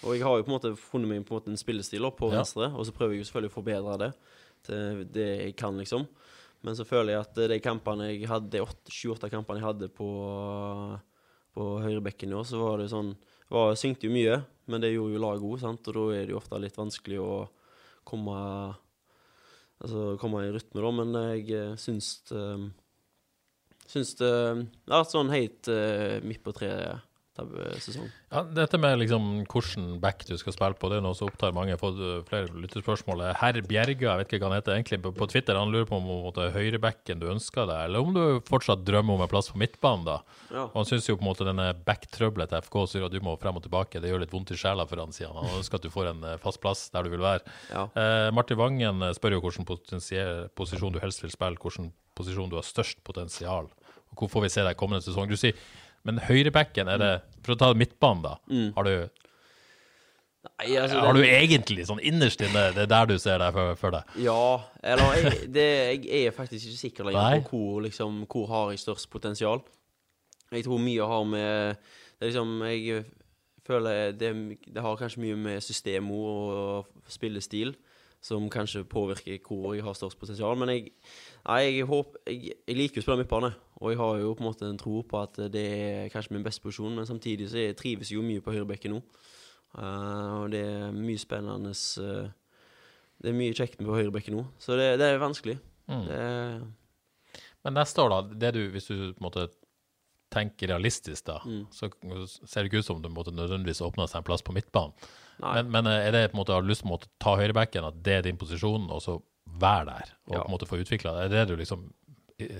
[0.00, 2.30] Og jeg har jo på en måte funnet meg på en måte en spillestil på
[2.30, 2.38] Ja.
[2.38, 4.08] venstre, og så prøver jeg jo selvfølgelig å forbedre det
[4.64, 6.06] til det jeg kan, liksom.
[6.64, 9.90] Men så føler jeg at de kampene jeg hadde, de åtte- sju-åtte kampene jeg hadde
[9.92, 10.08] på,
[11.54, 13.12] på høyrebekken i år, så var det sånn
[13.52, 14.38] var, synkte jo mye,
[14.72, 17.34] men det gjorde jo laget sant, og da er det jo ofte litt vanskelig å
[18.08, 18.38] komme
[19.84, 22.44] Altså komme i rytme, da, men jeg eh, syns det,
[23.90, 27.02] Syns det det har vært sånn helt eh, midt på treet
[27.34, 28.08] sesong.
[28.30, 31.54] Ja, dette med liksom hvordan back du skal spille på, det er noe som opptar
[31.54, 31.72] mange.
[31.72, 33.24] Jeg har fått uh, flere lyttespørsmål.
[33.40, 36.10] Herr Bjerga, jeg vet ikke hva han heter egentlig, på, Twitter, han lurer på om
[36.34, 39.60] det er høyrebacken du ønsker deg, eller om du fortsatt drømmer om en plass på
[39.60, 40.18] midtbanen, da.
[40.50, 40.66] Ja.
[40.68, 43.36] Og han syns jo på en måte denne backtrøbbelet til FK sier at du må
[43.40, 44.02] frem og tilbake.
[44.02, 45.42] Det gjør litt vondt i sjela for han, sier han.
[45.42, 47.44] Han ønsker at du får en eh, fast plass der du vil være.
[47.72, 47.86] Ja.
[47.98, 52.58] Eh, Martin Vangen eh, spør jo hvilken posisjon du helst vil spille, hvilken posisjon du
[52.60, 53.70] har størst potensial.
[54.12, 55.26] Og hvor får vi se deg kommende sesong?
[55.30, 55.58] Du sier,
[56.04, 57.12] men høyrebacken, er det
[57.44, 58.38] For å ta midtbanen, da.
[58.76, 58.94] Har du
[60.44, 63.78] Nei, altså, har du egentlig sånn innerst inne, det er der du ser deg for,
[63.80, 64.16] for deg?
[64.20, 65.64] Ja, eller jeg, det,
[66.04, 69.64] jeg er faktisk ikke sikker lenger på hvor, liksom, hvor har jeg størst potensial.
[70.52, 73.06] Jeg tror mye har med det er liksom, Jeg
[73.64, 74.30] føler det,
[74.68, 77.72] det har kanskje mye med system og spillestil
[78.24, 80.56] som kanskje påvirker hvor jeg har størst potensial.
[80.56, 80.92] Men jeg,
[81.44, 83.50] nei, jeg, håper, jeg, jeg liker å spille midtbane,
[83.80, 86.46] og jeg har jo på en måte en tro på at det er kanskje min
[86.46, 86.94] beste posisjon.
[86.96, 89.02] Men samtidig så jeg trives jo mye på høyrebekken nå.
[89.74, 92.28] Uh, og det er mye spennende uh,
[93.18, 95.58] Det er mye kjekt med på høyrebekken nå, så det, det er vanskelig.
[95.90, 96.04] Mm.
[96.06, 96.62] Det er,
[97.66, 99.48] Men neste år, da, det du, hvis du på en måte
[100.34, 101.66] tenker realistisk, da, Mm.
[101.74, 101.90] så
[102.46, 104.94] ser det ikke ut som det måtte nødvendigvis åpner seg en plass på midtbanen.
[105.40, 108.12] Men, men er det på en måte, har lyst til å ta høyrebacken, at det
[108.18, 109.18] er din posisjon, og så
[109.60, 110.42] være der, og Ja.
[110.42, 111.24] på en måte få utvikla det?
[111.24, 111.92] Er det du liksom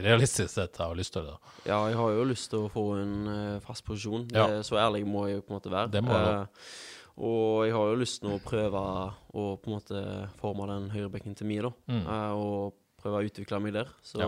[0.05, 1.23] realistisk sett har lyst til?
[1.27, 1.39] det da?
[1.67, 4.27] ja, jeg har jo lyst til å få en eh, fast posisjon.
[4.29, 4.63] Det, Ja.
[4.63, 5.91] Så ærlig må jeg på en måte være.
[5.91, 6.43] Det må jeg da.
[6.43, 6.49] Eh,
[7.25, 8.81] og jeg har jo lyst til å prøve
[9.35, 10.05] å på en måte
[10.41, 11.71] forme den høyrebekken til meg, da.
[11.91, 12.07] Mm.
[12.07, 13.91] Eh, og prøve å utvikle meg der.
[14.03, 14.19] Så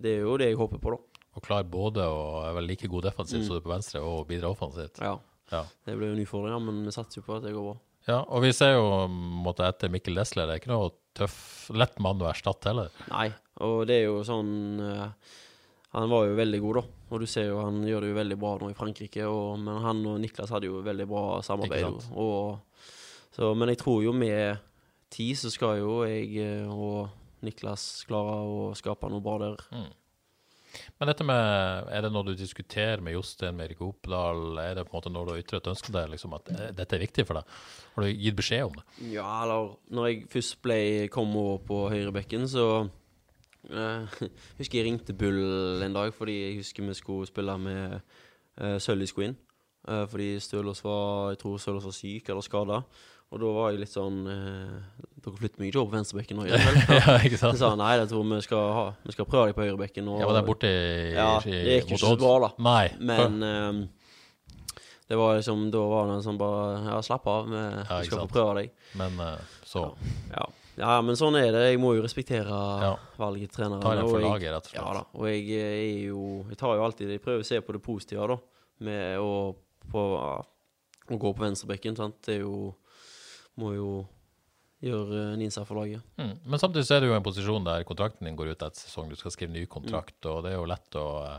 [0.00, 1.22] det er jo det jeg håper på, da.
[1.36, 3.46] Og klar både å være like god defensivt Mm.
[3.46, 5.00] som du er på venstre, og bidra offensivt?
[5.04, 5.18] Ja.
[5.52, 5.62] Ja.
[5.86, 7.76] Det blir jo en utfordring, ja, men vi satser jo på at det går bra.
[8.06, 11.40] Ja, og vi ser jo måtte etter Mikkel Desler, det er ikke noe tøff,
[11.74, 12.92] lett mann å erstatte heller.
[13.10, 13.30] Nei,
[13.66, 15.08] og det er jo sånn uh,
[15.96, 17.02] Han var jo veldig god, da.
[17.06, 19.26] Og du ser jo han gjør det jo veldig bra nå i Frankrike.
[19.30, 22.08] Og, men han og Niklas hadde jo veldig bra samarbeid.
[22.12, 22.82] Og,
[23.34, 24.58] så, men jeg tror jo med
[25.14, 27.08] tid så skal jo jeg eh, og
[27.46, 29.62] Niklas klare å skape noe bra der.
[30.98, 34.86] Men dette med, er det når du diskuterer med Jostein, med Erik Opedal, Er det
[34.86, 37.04] på en måte når du har ytret et ønske deg, liksom, at eh, dette er
[37.04, 37.56] viktig for deg?
[37.94, 38.86] Har du gitt beskjed om det?
[39.14, 40.78] Ja, eller når jeg først ble,
[41.12, 44.20] kom over på høyrebekken, så uh,
[44.60, 47.98] husker jeg ringte Bull en dag, fordi jeg husker vi skulle spille med
[48.60, 49.34] uh, Sølvi skulle.
[49.86, 52.80] Eh, fordi Stølås var jeg tror Stølås var syk eller skada.
[53.34, 56.44] Og da var jeg litt sånn eh, Dere flytter meg ikke over på venstrebekken nå?
[56.50, 57.58] ja, ikke Så sant?
[57.58, 60.08] sa han nei, jeg tror vi skal, ha, vi skal prøve deg på høyrebekken.
[60.12, 62.50] og- ja, var der borte i, Ja, det gikk jo ikke så bra, da.
[62.62, 62.84] Nei.
[63.00, 63.80] Men ehm,
[65.08, 68.22] det var liksom, da var det sånn bare Ja, slapp av, vi, Ja, vi skal
[68.22, 68.70] få prøve deg.
[69.02, 69.82] Men eh, så
[70.30, 70.46] Ja.
[70.78, 71.64] ja, men sånn er det.
[71.72, 72.46] Jeg må jo respektere
[72.86, 72.94] Ja.
[73.18, 73.82] valget treneren.
[73.82, 74.80] Ta en for laget, rett og slett.
[74.82, 75.04] Ja da.
[75.14, 78.26] Og jeg er jo Jeg tar jo alltid Jeg prøver å se på det positive,
[78.28, 78.38] da.
[78.78, 79.54] Med å
[79.90, 79.98] på,
[81.10, 81.96] å gå på venstrebekken.
[81.96, 82.22] Sant.
[82.22, 82.74] Det er jo
[83.56, 83.90] Må jo
[84.84, 86.04] gjøre en innsats for laget.
[86.20, 86.34] Mm.
[86.44, 89.08] Men samtidig så er det jo en posisjon der kontrakten din går ut etter sesong.
[89.08, 90.30] Du skal skrive ny kontrakt, Mm.
[90.32, 91.38] og det er jo lett å eh,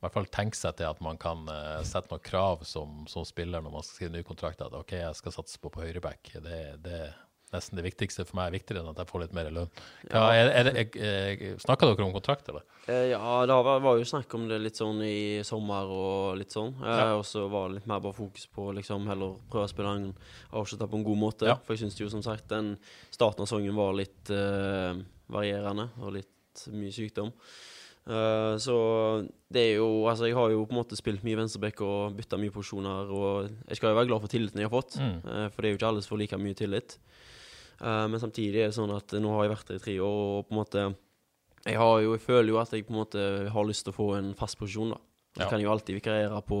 [0.00, 3.24] i hvert fall tenke seg til at man kan uh, sette noen krav som, som
[3.28, 4.62] spiller når man skal skrive ny kontrakt.
[4.64, 6.30] At OK, jeg skal satse på på høyreback.
[6.40, 7.00] Det, det
[7.52, 9.70] nesten det viktigste for meg, er viktigere enn at jeg får litt mer lønn.
[10.10, 12.62] Ja, er, er er, jeg, Snakka dere om kontrakt, eller?
[12.86, 16.54] Eh, ja, det var, var jo snakk om det litt sånn i sommer og litt
[16.54, 16.74] sånn.
[16.82, 17.08] Eh, Ja.
[17.18, 20.06] Og så var det litt mer bare fokus på liksom heller prøve å spille en
[20.52, 21.50] avslutta på en god måte.
[21.50, 21.58] Ja.
[21.64, 22.76] For jeg syns jo som sagt den
[23.10, 24.94] starten av sangen var litt uh,
[25.30, 27.34] varierende og litt mye sykdom.
[28.10, 28.74] Uh, så
[29.52, 32.38] det er jo Altså, jeg har jo på en måte spilt mye venstreback og bytta
[32.40, 35.18] mye posisjoner, og jeg skal jo være glad for tilliten jeg har fått, Mm.
[35.26, 36.96] uh, for det er jo ikke alle som får like mye tillit.
[37.80, 40.18] Eh, men samtidig er det sånn at nå har jeg vært der i tre år,
[40.40, 40.82] og på en måte
[41.66, 43.96] jeg, har jo, jeg føler jo at jeg på en måte har lyst til å
[43.98, 45.00] få en fast posisjon, da.
[45.36, 45.50] Jeg Ja.
[45.50, 46.60] kan jo alltid vikariere på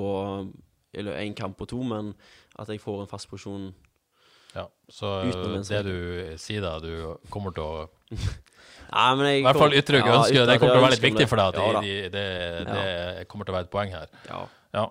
[0.94, 2.14] eller en kamp og to, men
[2.58, 3.72] at jeg får en fast posisjon
[4.54, 4.64] Ja.
[4.90, 5.06] Så
[5.68, 7.88] det du sier da, du kommer til å
[8.90, 10.46] Nei, men jeg I hvert fall ytre Ja, ønske.
[10.46, 11.46] Det kommer til å være litt viktig for deg.
[11.46, 11.80] At Ja da.
[11.80, 14.08] de, de, det, det kommer til å være et poeng her.
[14.26, 14.40] Ja.
[14.74, 14.86] Ja.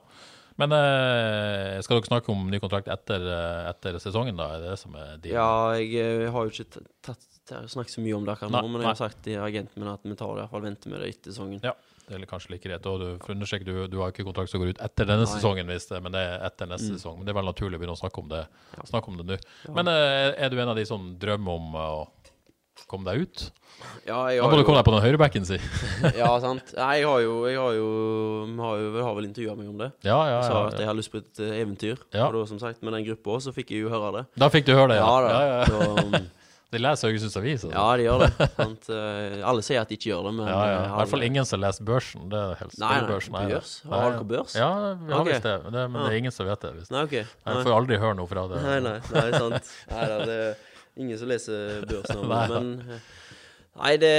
[0.60, 4.50] Men eh, skal dere snakke om ny kontrakt etter, eh, etter sesongen, da?
[4.58, 5.50] Er det det som er din ja,
[5.80, 7.28] jeg eh, har jo ikke tatt, tatt,
[7.72, 10.04] snakket så mye om det akkurat nå, men jeg har sagt til agenten min at
[10.06, 11.64] vi tar det i hvert fall venter med det etter sesongen.
[11.66, 11.74] Ja,
[12.10, 12.86] det er kanskje like greit.
[12.92, 15.32] Og du, for undersøk, du, du har ikke kontrakt som går ut etter denne Nei.
[15.32, 17.00] sesongen, hvis det, men det er etter neste Mm.
[17.00, 17.18] sesong.
[17.20, 18.44] Men det er vel naturlig å begynne å snakke om det
[18.76, 18.86] Ja.
[18.92, 19.38] Snakke om det nå.
[19.66, 19.74] Ja.
[19.80, 21.88] Men eh, er du en av de som drømmer om å
[22.88, 23.46] komme deg ut?
[24.04, 25.60] Ja, jeg Da har må du komme deg på den høyrebacken, si.
[26.20, 26.74] Ja, sant.
[26.76, 27.86] Nei, jeg har jo Jeg har jo
[28.50, 29.92] Vi har, jo, har vel intervjua meg om det.
[30.04, 32.02] Ja, ja, ja, Jeg sa at jeg har lyst på et eh, eventyr.
[32.12, 32.28] Ja.
[32.28, 34.26] Og da, som sagt, med den gruppa så fikk jeg jo høre det.
[34.40, 35.08] Da fikk du høre det, ja.
[35.08, 35.32] Ja da.
[35.32, 35.66] ja, ja.
[35.72, 36.28] Så, um,
[36.70, 37.64] De leser Haugesunds Avis.
[37.66, 37.72] Altså.
[37.74, 38.48] Ja, de gjør det.
[38.60, 38.90] sant?
[38.94, 40.76] Eh, Alle sier at de ikke gjør det, men Ja, ja.
[40.84, 42.28] eh, I hvert fall ingen som leser børsen.
[42.30, 43.72] Det er helst Nei, nei, børsen, Nei, børs?
[43.88, 43.94] nei.
[44.04, 44.54] Har dere børs?
[44.60, 44.70] Ja,
[45.00, 45.32] vi har okay.
[45.34, 46.74] visst det, men det, men det er ingen som vet det.
[46.78, 46.92] Visst.
[46.94, 47.16] Nei, OK.
[47.24, 48.62] Jeg får aldri høre noe fra det.
[48.68, 49.72] nei, nei, nei sant.
[49.96, 50.40] Nei da, det
[51.00, 52.22] ingen som leser børsen.
[52.34, 52.44] Nei.
[52.52, 53.08] men eh,
[53.80, 54.12] Nei, det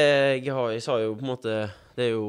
[0.44, 1.54] jeg, har, jeg sa jo på en måte
[1.96, 2.26] Det er jo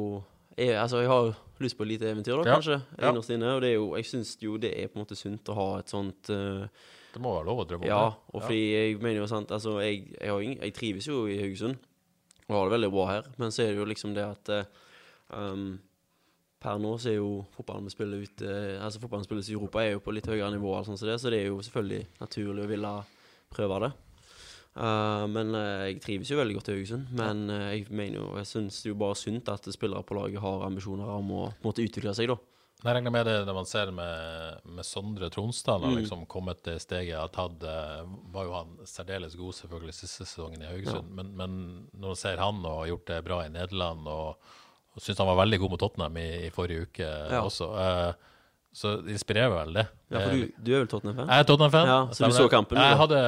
[0.57, 1.29] jeg, Altså, jeg har
[1.61, 2.79] lyst på et lite eventyr, da, Ja, kanskje.
[2.97, 3.11] ja.
[3.11, 3.53] Innerst inne.
[3.55, 5.67] Og det er jo Jeg syns jo det er på en måte sunt å ha
[5.79, 6.65] et sånt uh,
[7.13, 8.33] Det må være lov å drømme om Ja, det.
[8.33, 11.39] og fordi jeg mener jo sant Altså, jeg, jeg, har ingen, jeg trives jo i
[11.39, 11.79] Haugesund
[12.51, 14.65] og har det veldig bra her, men så er det jo liksom det at uh,
[15.39, 15.77] um,
[16.61, 19.93] Per nå så er jo fotballen vi spiller ute Altså fotballen spilles i Europa er
[19.95, 22.65] jo på litt høyere nivå, og sånn som det, så det er jo selvfølgelig naturlig
[22.65, 22.91] å ville
[23.55, 23.91] prøve det.
[24.71, 27.09] Uh, men uh, jeg trives jo veldig godt i Haugesund.
[27.17, 30.15] Men uh, jeg mener jo Jeg syns det er jo bare sunt at spillere på
[30.15, 32.37] laget har ambisjoner om å måte utvikle seg, da.
[32.81, 35.83] Jeg regner med det når man ser med, med Sondre Tronstad, Mm.
[35.89, 40.25] har liksom kommet til steget har tatt eh, Var jo han særdeles god selvfølgelig siste
[40.25, 41.59] sesongen i Haugesund, men, men
[41.93, 44.49] når man ser han og har gjort det bra i Nederland, og,
[44.95, 47.43] og syns han var veldig god mot Tottenham i, i forrige uke Ja.
[47.45, 48.13] også, eh,
[48.73, 49.87] så det inspirerer vel det.
[50.11, 51.27] Ja, for du, du er vel Tottenham-fan?
[51.31, 51.87] Jeg er Tottenham-fan.
[51.87, 53.19] Ja, så du så kampen, Jeg hadde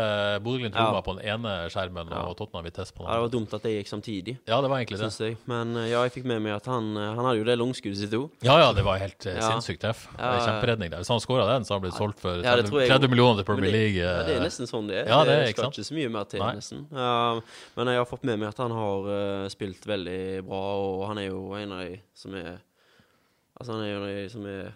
[0.44, 1.02] Bodø-Glimt Ja.
[1.04, 2.22] På den ene skjermen Ja.
[2.28, 4.38] og Tottenham Vitesse på den Ja, det var dumt at det gikk samtidig.
[4.48, 5.10] Ja, det var egentlig det.
[5.20, 5.38] Jeg.
[5.48, 7.98] Men eh, ja, jeg fikk med meg at han, eh, han hadde jo det langskuddet
[8.00, 8.30] sitt òg.
[8.44, 9.50] Ja, ja, det var helt eh, Ja.
[9.52, 10.08] sinnssykt treff.
[10.12, 10.46] Det Ja, er.
[10.48, 10.98] Kjemperedning der.
[11.04, 13.46] Hvis han skåra den, så hadde han blitt solgt for Ja, 30, 30 millioner til
[13.52, 14.00] Premier det- League.
[14.04, 15.08] Ja, det er nesten sånn det er.
[15.12, 16.54] Ja, det er, det ikke skal ikke så mye mer til, Nei.
[16.56, 16.88] nesten.
[16.92, 17.40] Ja,
[17.76, 19.00] men jeg har fått med meg at han har
[19.44, 22.60] uh, spilt veldig bra, og han er jo en av de som er
[23.54, 24.72] Altså, han er jo en av de som er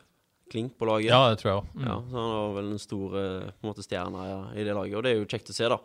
[0.51, 1.09] klink på laget.
[1.11, 1.71] Ja, det tror jeg òg.
[1.85, 4.75] Ja, så han har vel en stor eh, på en måte stjerne ja, i det
[4.77, 5.81] laget, og det er jo kjekt å se, da.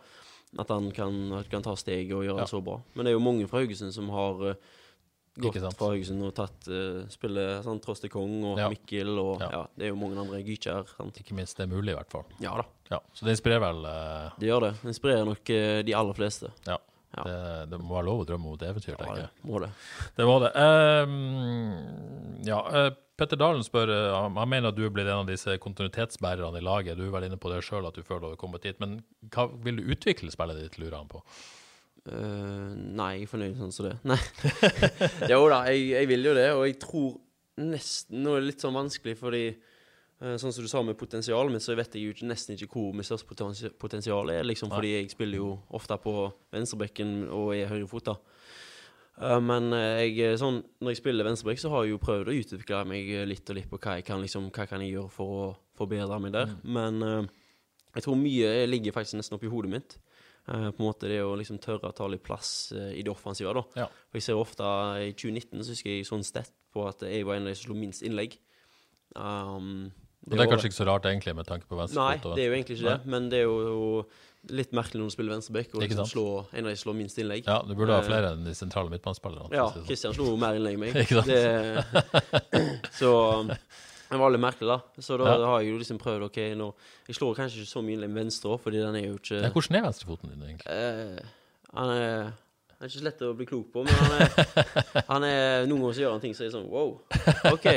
[0.63, 2.77] At han kan, at kan ta steg og gjøre det så bra.
[2.93, 4.73] Men det er jo mange fra Haugesund som har uh,
[5.41, 8.69] gått fra Haugesund og tatt uh, spillet sånn Tross til Kong og Ja.
[8.69, 9.49] Mikkel og Ja.
[9.55, 9.63] ja.
[9.81, 10.43] det er jo mange andre.
[10.45, 10.93] Gytkjær.
[11.09, 12.29] Ikke minst det er mulig, i hvert fall.
[12.45, 14.37] Ja da, Ja, så det inspirerer vel uh...
[14.37, 14.73] det gjør det.
[14.83, 16.53] Det inspirerer nok uh, de aller fleste.
[16.69, 16.77] Ja.
[17.13, 17.25] Ja.
[17.27, 17.39] Det,
[17.73, 19.33] det må være lov å drømme om et eventyr, tenker det jeg.
[19.49, 19.71] må det.
[20.17, 20.51] Det må det.
[20.57, 25.29] Um, ja, eh, Petter Dalen spør eh, Han mener at du er blitt en av
[25.29, 26.97] disse kontinuitetsbærerne i laget.
[26.97, 28.79] Du er vel inne på det sjøl, at du føler du har kommet dit.
[28.81, 29.03] Men
[29.35, 31.21] hva vil du utvikle spillet ditt, lurer han på?
[32.09, 33.99] Uh, nei, jeg er fornøyd sånn som det.
[34.09, 34.19] Nei.
[35.35, 37.13] jo da, jeg, jeg vil jo det, og jeg tror
[37.61, 39.45] nesten Nå er det litt sånn vanskelig, fordi
[40.23, 42.93] Sånn som du sa med potensialet mitt, så vet jeg jo ikke, nesten ikke hvor
[42.95, 44.45] mitt største potensial er.
[44.47, 46.15] Liksom, fordi jeg spiller jo ofte på
[46.55, 48.15] venstrebekken og er høyrefota.
[49.19, 49.41] da.
[49.43, 52.85] men eh, jeg, sånn, når jeg spiller venstrebekk, så har jeg jo prøvd å utvikle
[52.93, 55.51] meg litt og litt på hva jeg kan, liksom, hva kan jeg gjøre for å
[55.81, 56.55] forbedre meg der.
[56.63, 57.33] Men eh,
[57.97, 59.99] jeg tror mye ligger faktisk nesten oppi hodet mitt.
[60.49, 63.13] Eh, på en måte det å liksom tørre å ta litt plass eh, i det
[63.13, 63.53] offensive.
[63.55, 63.63] da.
[63.85, 63.87] Ja.
[63.87, 64.67] Og jeg ser ofte
[64.99, 67.71] I 2019 så husker jeg sånn stett på at jeg var en av de som
[67.71, 68.39] slo minst innlegg.
[69.15, 69.93] Um,
[70.31, 72.27] Og det er kanskje ikke så rart, egentlig, med tanke på Nei, venstrefot.
[72.31, 73.07] og det er jo egentlig ikke det.
[73.11, 74.07] Men det er jo
[74.51, 76.13] litt merkelig når du spiller venstreback og liksom sant?
[76.13, 77.45] slå, en av de slår minst innlegg.
[77.47, 79.51] Ja, du burde ha Eh, flere enn de sentrale midtbanespillerne.
[79.55, 79.87] Ja, det sånn.
[79.87, 80.97] Kristian slo mer innlegg enn meg.
[81.03, 81.31] Ikke sant?
[81.31, 83.11] Det, så
[84.13, 85.03] det var litt merkelig, da.
[85.03, 85.47] Så da Ja.
[85.47, 86.73] har jeg jo liksom prøvd OK, nå
[87.09, 89.43] Jeg slår kanskje ikke så mye innlegg med venstre òg, fordi den er jo ikke
[89.43, 90.67] Ja, hvordan er venstrefoten din, egentlig?
[90.71, 91.23] Eh,
[91.75, 92.33] han er
[92.83, 95.85] han er ikke så lett å bli klok på, men han er, han er Noen
[95.85, 96.97] ganger så gjør han ting så er sånn wow,
[97.53, 97.69] OK.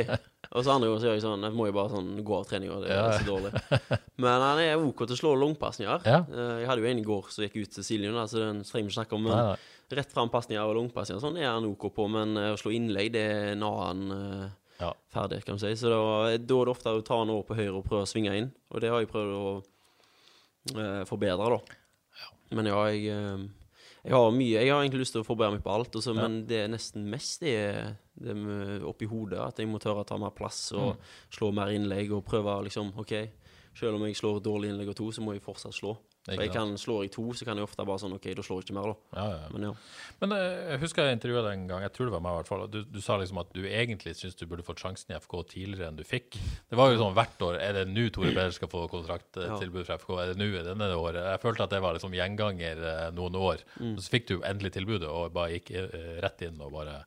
[0.52, 2.46] Og så andre ganger så gjør jeg sånn Jeg må jo bare sånn gå av
[2.50, 3.18] treninga, det er Ja.
[3.18, 3.52] så dårlig.
[4.22, 6.06] Men han er OK til å slå langpasninger.
[6.06, 6.20] Ja.
[6.30, 8.86] Eh, jeg hadde jo en i går som gikk ut til Siljen, så den trenger
[8.88, 9.24] vi ikke snakke om.
[9.28, 9.98] Men Nei, nei.
[10.02, 13.12] rett fram pasninger og langpasninger sånn er han OK på, men eh, å slå innlegg,
[13.16, 14.12] det er en annen
[14.43, 14.50] eh,
[14.82, 14.91] Ja.
[15.14, 15.72] ferdig, kan du si.
[15.80, 16.00] Så da,
[16.36, 18.52] da er det ofte å ta han over på høyre og prøve å svinge inn,
[18.72, 19.46] og det har jeg prøvd å
[20.76, 21.60] eh, forbedre, da.
[22.56, 23.46] Men ja, jeg, eh,
[24.06, 26.45] jeg har mye Jeg har egentlig lyst til å forberede meg på alt, også, men
[26.47, 27.56] det er nesten mest det,
[28.22, 28.36] det
[28.86, 29.39] oppi hodet.
[29.41, 30.99] At jeg må tørre å ta mer plass og Mm.
[31.32, 33.14] slå mer innlegg og prøve liksom OK,
[33.76, 35.97] selv om jeg slår dårlig innlegg og to, så må jeg fortsatt slå.
[36.26, 38.61] Ikke jeg kan slår jeg to, så kan jeg ofte bare sånn OK, da slår
[38.61, 39.19] jeg ikke mer, da.
[39.19, 39.49] Ja, ja.
[39.53, 39.73] Men ja.
[40.23, 42.39] Men eh, jeg husker jeg intervjua deg en gang, jeg tror det var meg i
[42.39, 42.63] hvert fall.
[42.73, 45.91] Du, du sa liksom at du egentlig syns du burde fått sjansen i FK tidligere
[45.91, 46.39] enn du fikk.
[46.71, 47.59] Det var jo sånn hvert år.
[47.61, 50.15] Er det nå Tore Peder skal få kontrakttilbud fra FK?
[50.23, 51.21] Er det nå i denne året?
[51.36, 53.61] Jeg følte at det var liksom gjenganger eh, noen år.
[53.78, 53.95] Mm.
[54.01, 57.03] så fikk du endelig tilbudet og bare gikk eh, rett inn og bare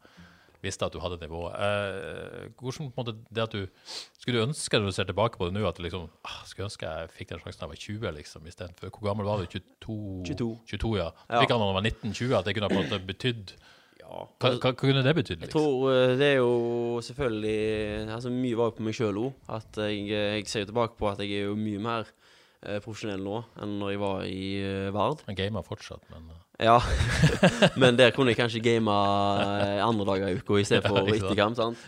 [0.65, 1.55] visste at du hadde nivået.
[1.55, 3.67] Eh, hvordan på en måte det at du
[4.19, 6.69] Skulle du ønske når du ser tilbake på det nå, at du liksom ah, Skulle
[6.69, 9.47] ønske jeg fikk den sjansen da jeg var 20, liksom, istedenfor Hvor gammel var du?
[9.47, 9.99] 22?
[10.27, 10.51] 22.
[10.75, 11.11] 22 ja.
[11.31, 11.41] Ja.
[11.43, 13.55] Fikk han da han var 19-20, at det kunne på en måte betydd
[14.01, 14.23] ja.
[14.41, 15.43] hva, hva, kunne det betydd?
[15.43, 15.61] Jeg Liksom?
[15.61, 16.53] tror eh, det er jo
[17.05, 19.53] selvfølgelig Altså Mye var jo på meg sjøl òg.
[19.77, 22.28] Jeg, jeg ser jo tilbake på at jeg er jo mye mer eh,
[22.83, 25.21] profesjonell nå enn når jeg var i eh, Vard.
[25.29, 26.81] Han gamer fortsatt, men eh, Ja,
[27.83, 31.15] men der kunne jeg kanskje game eh, andre dager i uka i stedet for Ja,
[31.31, 31.85] ikke sant.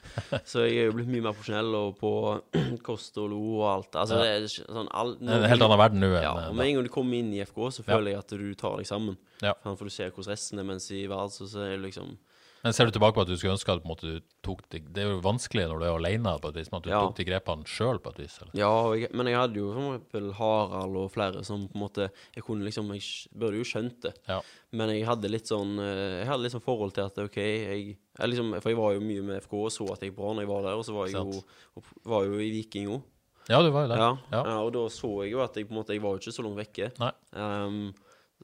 [0.47, 2.13] Så jeg er jo blitt mye mer profesjonell og på
[2.87, 3.99] kost og lo og alt.
[4.05, 4.39] Altså, Ja.
[4.39, 6.87] det er sånn all, en helt annen verden nå Ja, eh, og med en gang
[6.87, 9.19] du kommer inn i FK, så føler jeg at du tar deg sammen.
[9.43, 9.57] Ja.
[9.65, 12.15] For du ser hvordan resten er, mens i Vard så, så er det liksom
[12.63, 15.01] Men ser du tilbake på at du skulle ønske at måte, du tok de, Det
[15.01, 17.01] er jo vanskelig når du er alene, på et vis, men at du Ja.
[17.07, 18.35] tok de grepene sjøl på et vis?
[18.43, 18.53] Eller?
[18.61, 22.11] Ja, jeg, men jeg hadde jo for eksempel Harald og flere som på en måte
[22.37, 23.03] Jeg kunne liksom Jeg
[23.33, 24.13] burde jo skjønt det.
[24.29, 24.41] Ja.
[24.73, 27.97] Men jeg hadde litt sånn eh, Jeg hadde litt sånn forhold til at OK, jeg,
[28.19, 30.35] jeg liksom For jeg var jo mye med FK og så at jeg gikk bra
[30.35, 33.03] når jeg var der, og så var jeg jo, var jo i Viking òg.
[33.49, 33.97] ja, du var jo der.
[34.05, 34.59] Ja, Ja.
[34.61, 36.45] og da så jeg jo at jeg på en måte Jeg var jo ikke så
[36.45, 36.93] langt vekke.
[37.33, 37.95] Ehm,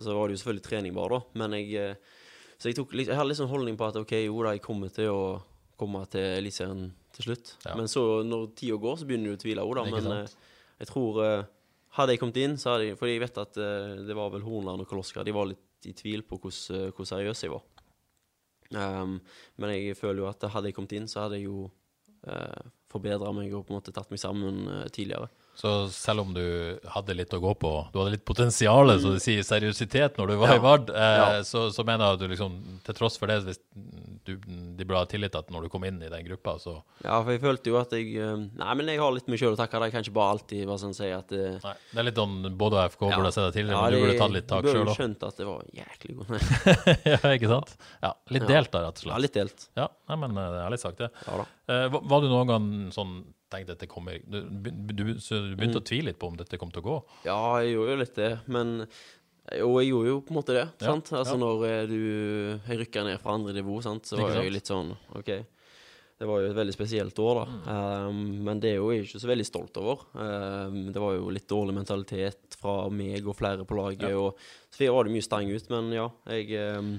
[0.01, 1.21] så var det jo selvfølgelig trening bare, da.
[1.35, 1.95] Men jeg eh,
[2.57, 5.11] Så jeg tok Jeg hadde sånn holdning på at OK, jo da, jeg kommer til
[5.13, 5.21] å
[5.77, 7.53] komme til Eliteserien til slutt.
[7.67, 7.77] Ja.
[7.77, 9.85] Men så, når tida går, så begynner du å tvile òg, da.
[9.89, 10.33] Men sant?
[10.41, 11.53] eh, jeg tror eh,
[11.97, 14.45] Hadde jeg kommet inn, så hadde jeg For jeg vet at eh, det var vel
[14.45, 17.63] Hornland og Koloska De var litt i tvil på hvordan, hvor seriøs jeg var.
[18.75, 19.21] Um,
[19.61, 21.69] men jeg føler jo at hadde jeg kommet inn, så hadde jeg jo
[22.27, 25.29] uh, forbedra meg og på en måte tatt meg sammen uh, tidligere.
[25.57, 26.43] Så selv om du
[26.93, 30.35] hadde litt å gå på, du hadde litt potensial, så du sier seriøsitet når du
[30.37, 30.57] var Ja.
[30.59, 31.29] i Vard, eh, Ja.
[31.49, 33.61] så, så mener jeg at du liksom, til tross for det, hvis
[34.27, 37.33] du, de burde ha tillit når du kom inn i den gruppa, så Ja, for
[37.33, 39.81] jeg følte jo at jeg eh, Nei, men jeg har litt meg sjøl å takke.
[39.87, 41.75] Jeg kan ikke bare alltid bare sånn si at eh, Nei.
[41.93, 44.19] Det er litt sånn både AFK burde ha sett deg tidligere, ja, men du burde
[44.21, 44.97] tatt litt tak burde sjøl òg.
[45.01, 46.31] skjønt at det var jæklig godt.
[47.17, 47.77] ja, ikke sant?
[48.05, 48.53] Ja, litt Ja.
[48.59, 49.15] delt da, rett og slett.
[49.17, 49.69] Ja, litt delt.
[49.81, 51.11] Ja, nei, men jeg har litt sagt det.
[51.27, 51.47] Ja da.
[51.69, 53.17] Eh, var, du noen gang sånn
[53.51, 54.39] tenkte at det kommer Du,
[54.71, 55.83] du, så du begynte Mm.
[55.83, 56.97] å tvile litt på om dette kom til å gå?
[57.27, 58.87] Ja, jeg gjorde jo litt det, men
[59.55, 60.64] Jo, jeg gjorde jo på en måte det.
[60.83, 61.11] Ja, sant?
[61.14, 61.43] Altså ja.
[61.43, 62.01] når eh, du
[62.67, 65.31] Jeg rykka ned fra andre nivå, sant, så var jeg jo litt sånn OK.
[66.17, 67.45] Det var jo et veldig spesielt år, da.
[67.53, 68.09] Mm.
[68.09, 70.07] Um, men det er jo jeg ikke så veldig stolt over.
[70.17, 74.07] Um, det var jo litt dårlig mentalitet fra meg og flere på laget.
[74.09, 74.17] Ja.
[74.17, 74.41] Og,
[74.73, 76.95] så var det mye stang ut, men ja, jeg um,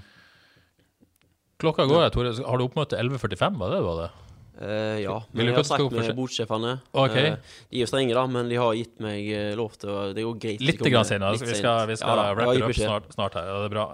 [1.58, 2.36] Klokka går, Tore.
[2.46, 3.58] Har du oppmøte 11.45?
[3.58, 4.10] Var det det var det?
[4.58, 6.72] Eh, ja, men jeg har snakket med bordsjefene.
[6.90, 7.08] Okay.
[7.08, 7.18] Ok.
[7.18, 9.98] Eh, de er jo strenge, da, men de har gitt meg uh, lov til å
[10.18, 10.64] Det går greit.
[10.66, 11.36] Litt grann senere.
[11.36, 13.52] litt Vi skal, vi skal Ja rappe det opp snart, snart her.
[13.52, 13.86] Ja, det er bra.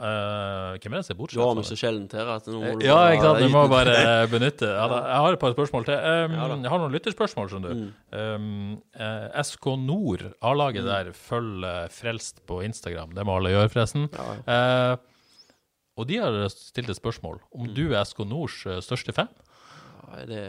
[0.80, 2.86] Hvem er det som er Du har meg så sjeldent her at nå må du
[2.88, 3.44] Ja, bare- ikke sant.
[3.44, 3.98] Du må bare
[4.34, 4.72] benytte.
[4.72, 6.00] Ja, da, jeg har et par spørsmål til.
[6.00, 7.86] Um, jeg har noen lytterspørsmål, skjønner du.
[8.16, 13.12] Um, eh, SK Nord, A-laget der, følger Frelst på Instagram.
[13.18, 14.08] Det må alle gjøre, forresten.
[15.94, 19.30] Og de har stilt et spørsmål om du er SK Nords største fan.
[20.04, 20.42] Ja, det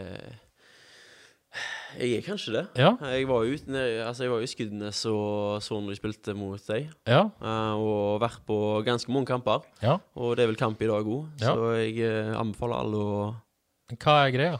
[1.95, 2.63] Jeg er kanskje det.
[2.75, 2.89] Ja.
[3.07, 3.55] Jeg var jo
[4.03, 6.89] altså i Skudenes og så når de spilte mot deg.
[7.07, 7.21] Ja.
[7.39, 9.63] eh, og vært på ganske mange kamper.
[9.81, 9.97] ja.
[10.19, 11.53] Og det er vel kamp i dag òg, Ja.
[11.55, 13.35] så jeg eh, anbefaler alle å
[13.95, 14.59] Hva er greia?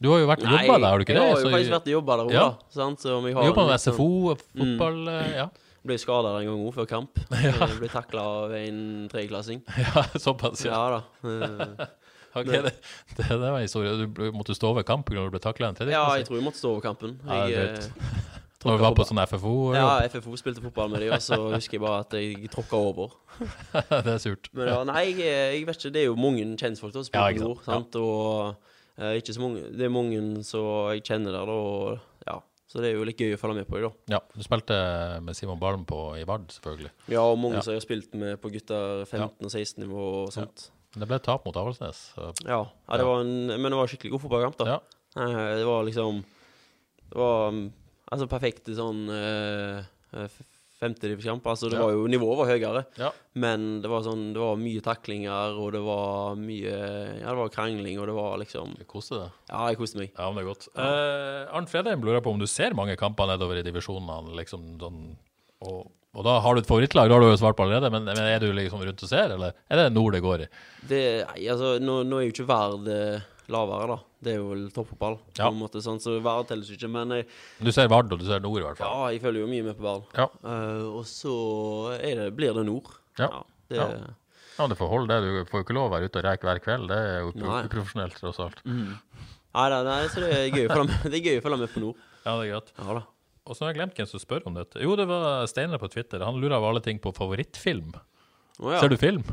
[0.00, 1.22] Du har jo vært og jobba der, har du ikke det?
[1.22, 2.48] jeg har jo Så- faktisk vært og jobba der òg, Ja.
[2.50, 2.56] da.
[2.70, 2.98] Sant?
[3.00, 5.34] Så vi har Jobba med litt sånn- SFO, fotball mm.
[5.36, 5.48] Ja,
[5.82, 7.16] Ble skada en gang òg, før kamp.
[7.32, 9.62] Jeg ble takla av en tredjeklassing.
[9.78, 10.72] ja såpass, ja.
[10.76, 11.86] Ja da.
[12.30, 12.60] Eh, Ok, det,
[13.16, 14.06] det, det var en historie.
[14.06, 15.72] Du måtte stå over kampen når du ble takla?
[15.90, 17.16] Ja, jeg tror jeg måtte stå over kampen.
[17.26, 18.28] Jeg, eh,
[18.64, 19.52] Når du var på sånn FFO?
[19.74, 23.14] ja, FFO spilte fotball med dem, og så husker jeg bare at jeg tråkka over.
[24.04, 24.50] det er surt.
[24.52, 25.92] Men ja, nei, jeg, jeg vet ikke.
[25.96, 27.62] Det er jo mange kjentfolk som Ja, spiller ja, Nord.
[27.64, 27.96] sant.
[27.96, 28.00] Ja.
[28.04, 31.50] Og uh, ikke så mange Det er mange som jeg kjenner der.
[31.54, 32.36] Og, ja.
[32.70, 34.18] Så det er jo litt gøy å følge med på dem, da.
[34.18, 34.76] Ja, du spilte
[35.24, 36.92] med Simon Balm på, i Vard, selvfølgelig.
[37.10, 37.64] Ja, og mange Ja.
[37.66, 40.68] som jeg har spilt med på gutter 15 og 16 nivå og sånt.
[40.98, 41.98] Det ble tap mot Avaldsnes.
[42.16, 42.32] Ja.
[42.48, 44.66] ja, det var en Men det var en skikkelig god fotballkamp, da.
[44.66, 44.78] Ja.
[45.22, 46.24] Eh, Det var liksom
[47.10, 47.72] Det var um,
[48.10, 50.26] altså perfekte sånn uh,
[50.80, 51.44] femtedivisjonskamp.
[51.46, 51.84] Altså, det Ja.
[51.84, 53.10] var jo Nivået var høyere, Ja.
[53.34, 57.48] men det var sånn Det var mye taklinger, og det var mye Ja, det var
[57.54, 59.30] krangling, og det var liksom Du koste deg.
[59.50, 60.10] Ja, jeg koste meg.
[60.18, 60.68] Ja, men det er godt.
[60.74, 65.16] Eh, Arnt Fredheim lurer på om du ser mange kamper nedover i divisjonene, liksom sånn
[65.62, 68.04] og, og da har du et favorittlag, da har du jo svart på allerede, men,
[68.08, 70.48] men er du liksom rundt og ser, eller er det nord det går i?
[70.90, 71.02] Det,
[71.46, 73.98] altså, nå, nå er jo ikke Verd eh, lavere, da.
[74.20, 75.46] Det er jo vel toppfotball, Ja.
[75.48, 76.90] på en måte, sånn, så Verd telles ikke.
[76.92, 77.28] Men jeg,
[77.62, 78.90] Du ser Vard, og du ser nord i hvert fall.
[78.90, 80.10] ja, jeg følger jo mye med på Vard.
[80.18, 80.26] Ja.
[80.44, 81.34] Uh, og så
[82.02, 82.90] det, blir det Nord.
[83.18, 83.30] Ja.
[83.70, 83.88] det, Ja.
[84.58, 85.22] Ja, du får holde det.
[85.24, 86.90] Du får jo ikke lov å være ute og reke hver kveld.
[86.90, 88.58] Det er jo uprofesjonelt, tross alt.
[88.66, 92.02] Nei, nei, nei, så det er gøy å følge med på Nord.
[92.26, 92.72] Ja, det er greit.
[92.76, 93.02] Ja da.
[93.50, 94.78] Og så har jeg glemt hvem som spør om dette.
[94.78, 96.22] Jo, det var Steinar på Twitter.
[96.22, 97.90] Han lurer av alle ting på favorittfilm.
[98.60, 98.78] Oh, ja.
[98.78, 99.24] Ser du film?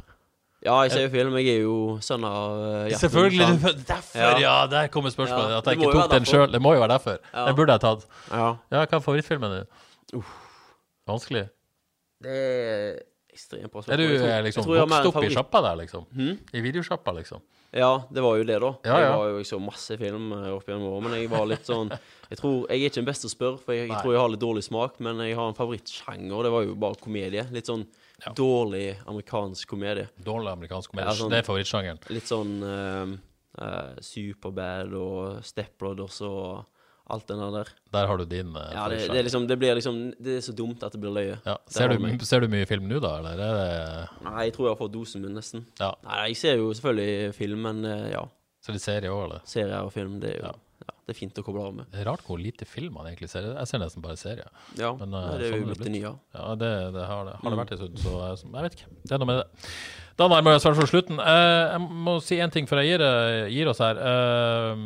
[0.65, 1.35] Ja, jeg ser jo film.
[1.37, 3.45] Jeg er jo sønn av uh, Selvfølgelig!
[3.45, 3.77] sant?
[3.77, 4.31] du- Derfor, ja.
[4.41, 4.55] Ja.
[4.71, 5.51] Der kommer spørsmålet.
[5.53, 6.47] Ja, At jeg ikke tok den sjøl.
[6.55, 7.19] Det må jo være derfor.
[7.29, 7.43] Ja.
[7.51, 8.07] Den burde jeg tatt.
[8.31, 8.47] Ja.
[8.73, 10.23] Ja, hva er favorittfilmen din?
[11.07, 11.45] Vanskelig.
[12.25, 12.97] Det er
[13.37, 16.07] ekstremt bra Er du Jeg tror- eh, liksom jeg vokst opp i sjappa der, liksom?
[16.53, 17.41] I videosjappa, liksom?
[17.77, 18.69] Ja, det var jo det, da.
[18.87, 19.15] Ja, Jeg ja.
[19.17, 21.91] var jo så masse film eh, opp gjennom året, men jeg var litt sånn
[22.31, 24.29] Jeg tror, jeg er ikke den beste å spørre, for jeg, jeg tror jeg har
[24.33, 27.45] litt dårlig smak, men jeg har en favorittsjanger, det var jo bare komedie.
[27.55, 27.85] Litt sånn
[28.35, 30.09] dårlig amerikansk komedie.
[30.25, 31.07] Dårlig amerikansk komedie.
[31.07, 31.99] Ja, sånn- Det er favorittsjangeren.
[32.09, 33.15] Litt sånn uh,
[33.63, 36.65] uh, Superbad og Step Brothers og
[37.13, 37.69] alt den der.
[37.95, 40.43] Der har du din uh, Ja, det, det, er liksom, det blir liksom Det er
[40.43, 41.39] så dumt at det blir løye.
[41.45, 41.57] Ja.
[41.71, 42.21] Ser, du, meg.
[42.27, 44.95] ser du mye film nå, da, eller er det Nei, jeg tror jeg har fått
[44.95, 45.65] dosen min, nesten.
[45.79, 45.93] Ja.
[46.05, 48.23] Nei, jeg ser jo selvfølgelig film, men eh, ja.
[48.65, 49.43] Ser du serie òg, eller?
[49.47, 50.55] Serier og film, det er jo Ja.
[50.83, 50.95] ja.
[51.07, 51.91] det er fint å koble av med.
[51.93, 53.47] Det er rart hvor lite film man egentlig ser.
[53.53, 54.49] Jeg ser nesten bare serier.
[54.79, 56.11] Ja, Men, nei, eh, det er sånn jo er det blitt det nye.
[56.35, 58.91] Ja, det, det har det, har det vært en stund, så jeg, jeg vet ikke.
[59.05, 59.71] Det er noe med det.
[60.17, 61.19] Da nærmer vi oss i hvert fall slutten.
[61.21, 63.99] Eh, jeg må si én ting før jeg gir, eh, gir oss her.
[64.01, 64.85] Eh,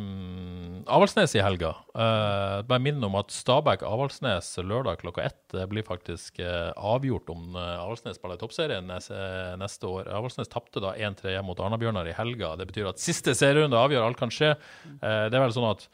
[0.86, 1.74] Avaldsnes i helga.
[1.94, 7.56] Uh, bare minne om at Stabæk-Avaldsnes lørdag klokka ett det blir faktisk uh, avgjort om
[7.56, 9.18] uh, Avaldsnes spiller toppserien neste,
[9.60, 10.08] neste år.
[10.12, 12.54] Avaldsnes tapte da 1-3 mot Arna-Bjørnar i helga.
[12.60, 14.54] Det betyr at siste serierunde avgjør, alt kan skje.
[14.54, 15.86] Eh, det er vel sånn at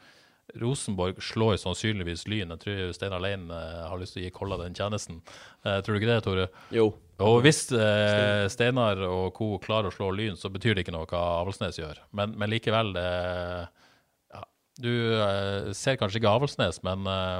[0.57, 2.53] Rosenborg slår sannsynligvis Lyn.
[2.55, 5.21] Jeg tror Steinar Lein eh, har lyst til å gi Kolla den tjenesten.
[5.63, 6.47] Eh, tror du ikke det, Tore?
[6.73, 6.89] Jo.
[7.25, 9.51] Og hvis eh, Steinar og co.
[9.61, 12.01] klarer å slå Lyn, så betyr det ikke noe hva Avaldsnes gjør.
[12.15, 13.67] Men, men likevel det, ja,
[14.79, 17.39] Du uh, ser kanskje ikke Avaldsnes, men uh,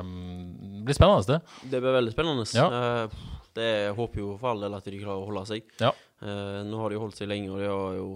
[0.80, 1.70] det blir spennende, det.
[1.72, 2.48] Det blir veldig spennende.
[2.58, 2.68] Ja.
[2.68, 5.68] Uh, det jeg håper jo for all del at de klarer å holde seg.
[5.82, 5.92] Ja.
[6.22, 8.10] Eh, nå har de holdt seg lenge, og det er jo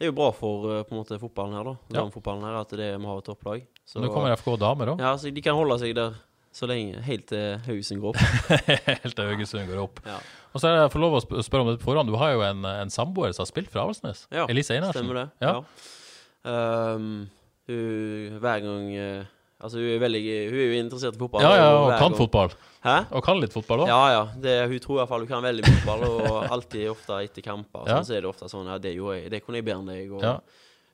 [0.00, 1.72] det er jo bra for eh, måte fotballen her, da.
[1.90, 1.94] Ja.
[1.98, 3.64] Damefotballen her, at det vi har et topplag.
[3.84, 4.96] Så, Nå kommer FK damer da?
[5.02, 6.16] Ja, så de kan holde seg der
[6.56, 8.22] så lenge, helt til Haugesund går opp.
[9.04, 10.00] Helt til Haugesund går opp.
[10.02, 10.16] Ja.
[10.50, 12.10] Og så er det får lov å spørre om det på forhånd.
[12.10, 14.24] Du har jo en, en samboer som har spilt for Avaldsnes.
[14.34, 15.04] Ja, Elise Einarsen.
[15.04, 15.26] Stemmer det.
[15.44, 15.52] Ja.
[15.60, 16.96] Ja.
[16.96, 17.28] Um,
[17.68, 19.24] hun hver gang eh,
[19.60, 21.42] Altså, hun er veldig Hun er jo interessert i fotball.
[21.44, 22.52] Ja, ja, og og kan gang- fotball.
[22.80, 22.94] Hæ?
[23.12, 23.88] Og kan litt fotball òg.
[23.92, 24.22] Ja, ja.
[24.40, 27.44] Det, hun tror i hvert fall hun kan veldig mye fotball, og alltid ofte etter
[27.44, 27.82] kamper.
[27.84, 27.98] Ja.
[27.98, 29.30] Sånn, så er det ofte sånn Ja, det gjorde jeg.
[29.34, 30.14] Det kunne jeg bedre enn deg.
[30.16, 30.32] Og Ja.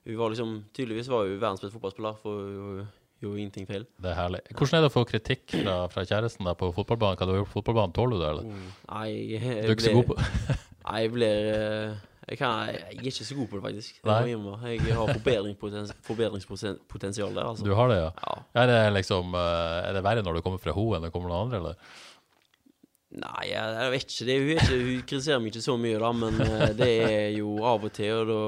[0.09, 2.83] hun var liksom Tydeligvis var hun verdens beste fotballspiller, for hun
[3.23, 3.87] gjorde ingenting feil.
[4.03, 4.43] Det er herlig.
[4.51, 7.15] Hvordan er det å få kritikk fra, fra kjæresten der på fotballbanen?
[7.15, 7.95] Hva du har gjort på fotballbanen?
[7.95, 8.67] Tåler du det, eller?
[8.91, 10.19] Nei, jeg, Du er ikke så god på
[10.91, 11.95] Nei, jeg blir eh,
[12.27, 13.99] jeg, kan, jeg er ikke så god på det, faktisk.
[14.03, 14.31] Jeg.
[14.83, 15.13] Jeg har
[16.03, 17.63] forbedringspotensial der, altså.
[17.63, 18.09] Du har det, ja?
[18.25, 18.33] Ja.
[18.63, 21.31] Er det liksom eh, Er det verre når det kommer fra henne enn det kommer
[21.31, 22.03] fra andre, eller?
[23.17, 24.27] Nei, jeg, vet ikke.
[24.27, 24.81] Det, hun, ikke.
[24.81, 28.19] hun kritiserer meg ikke så mye, da, men eh, det er jo av og til,
[28.19, 28.41] og da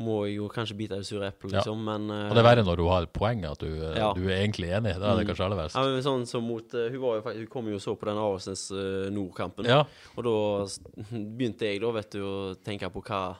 [0.00, 1.58] må jo kanskje bite i det sure eplet, Ja.
[1.60, 1.84] liksom.
[1.84, 4.12] Men uh, Og det er verre når du har poeng, at du, eh, Ja.
[4.14, 4.98] du er egentlig enig.
[4.98, 5.30] Da er det Mm.
[5.30, 5.74] kanskje aller verst.
[5.76, 8.06] Ja, men sånn som mot uh, Hun, var jo, hun kom jo og så på
[8.06, 9.64] den Avaldsnes uh, Nord-kampen.
[9.66, 9.84] Ja.
[10.16, 10.66] Og da
[11.36, 13.36] begynte jeg da, vet du, å tenke på hva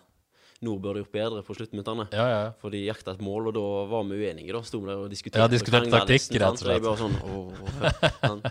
[0.63, 2.07] Nord burde gjort bedre på sluttminuttene.
[2.15, 2.43] Ja, ja.
[2.63, 4.55] For de jakta et mål, og da var vi uenige.
[4.55, 5.43] da Sto vi der og diskuterte.
[5.43, 6.85] Ja, diskuterte taktikk, rett og slett.
[6.85, 8.45] bare sånn, åh, sånn.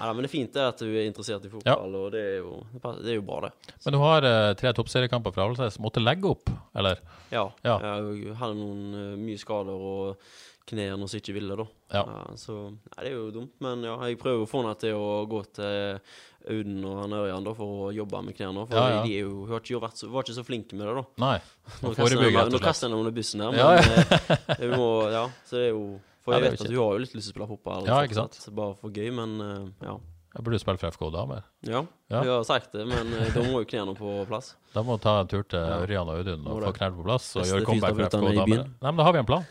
[0.00, 2.36] Ja, men det er fint det at du er interessert i fotball, og det er,
[2.40, 2.54] jo,
[3.02, 3.74] det er jo bra, det.
[3.84, 5.76] Men du har uh, tre toppseriekamper fra Avaldsnes.
[5.84, 7.02] Måtte legge opp, eller?
[7.28, 7.50] Ja.
[7.66, 7.76] Ja.
[7.84, 10.32] Jeg hadde noen uh, mye skader og
[10.70, 11.66] knærne som ikke ville, da.
[11.92, 12.04] Ja.
[12.38, 13.52] så nei, det er jo dumt.
[13.60, 16.00] Men ja, jeg prøver å få henne til å gå til
[16.48, 18.66] Auden og han Ørjan da, for å jobbe med knærne.
[18.68, 19.02] For Ja, ja.
[19.04, 21.04] de jo, har ikke vært så, var ikke så flinke med det, da.
[21.24, 21.34] Nei.
[21.82, 24.36] Nå kaster jeg- jeg henne under bussen her, men Ja, ja.
[24.56, 27.14] eh, må, ja, så det er jo For jeg vet at hun har jo litt
[27.14, 27.86] lyst til å spille fotball.
[27.86, 28.34] Ja, ikke sant?
[28.36, 29.98] fortsatt, Bare for gøy, men eh, ja.
[30.36, 31.42] Jeg burde spille for FK damer.
[31.66, 32.20] Ja, Ja.
[32.22, 34.54] hun har sagt det, men eh, da må jo knærne på plass.
[34.74, 37.34] Da må du ta en tur til Ørjan og Audun og få knærne på plass
[37.36, 38.64] og gjøre comeback for FK damer.
[38.64, 39.44] Nei, men da har vi en plan.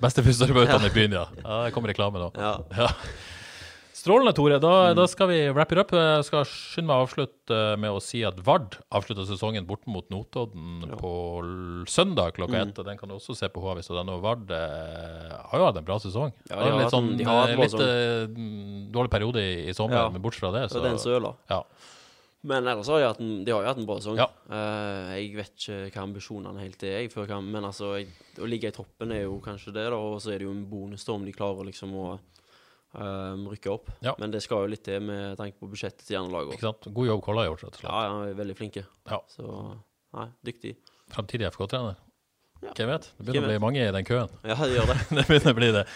[0.00, 1.26] Beste fysioterapeutene i byen, ja.
[1.44, 1.64] ja.
[1.66, 2.30] Det kommer reklame nå.
[2.36, 2.88] Ja.
[4.00, 4.04] Ja.
[4.04, 4.58] Strålende, Tore.
[4.62, 5.90] Da, da skal vi wrap it up.
[5.92, 10.06] Jeg skal skynde meg å avslutte med å si at Vard avslutta sesongen borte mot
[10.10, 11.12] Notodden på
[11.90, 12.68] søndag klokka Mm.
[12.70, 12.78] ett.
[12.78, 14.20] og Den kan du også se på HV.no.
[14.20, 16.32] Vard eh, har jo hatt en bra sesong.
[16.48, 18.26] Ja, de litt sånn, de har eh, litt eh,
[18.90, 20.08] dårlig periode i, i sommer, Ja.
[20.10, 21.34] men bortsett fra det, Så den søla.
[21.50, 21.62] ja.
[22.42, 24.16] Men ellers har de hatt en, de har jo hatt en bra sesong.
[24.16, 24.26] Ja.
[24.48, 28.08] Uh, jeg vet ikke hva ambisjonene helt er, jeg, før kamp, men altså, jeg,
[28.40, 30.64] å ligge i toppen er jo kanskje det, da, og så er det jo en
[30.64, 32.18] bonus om de klarer liksom å
[32.94, 33.90] eh, rykke opp.
[34.04, 34.14] Ja.
[34.22, 36.90] Men det skal jo litt til med tanke på budsjettet til andre lag Ikke sant?
[36.96, 37.92] God jobb Kolla har gjort, rett og slett.
[37.92, 38.86] Ja, ja, veldig flinke.
[39.10, 39.20] Ja.
[39.30, 39.46] Så
[40.16, 40.74] nei, dyktig.
[41.10, 41.98] Framtidig FK-trener.
[42.60, 42.74] Ja.
[42.76, 43.08] Hvem vet?
[43.16, 44.34] Det begynner å bli mange i den køen.
[44.44, 44.98] Ja, det gjør det.
[45.16, 45.86] det begynner å bli det.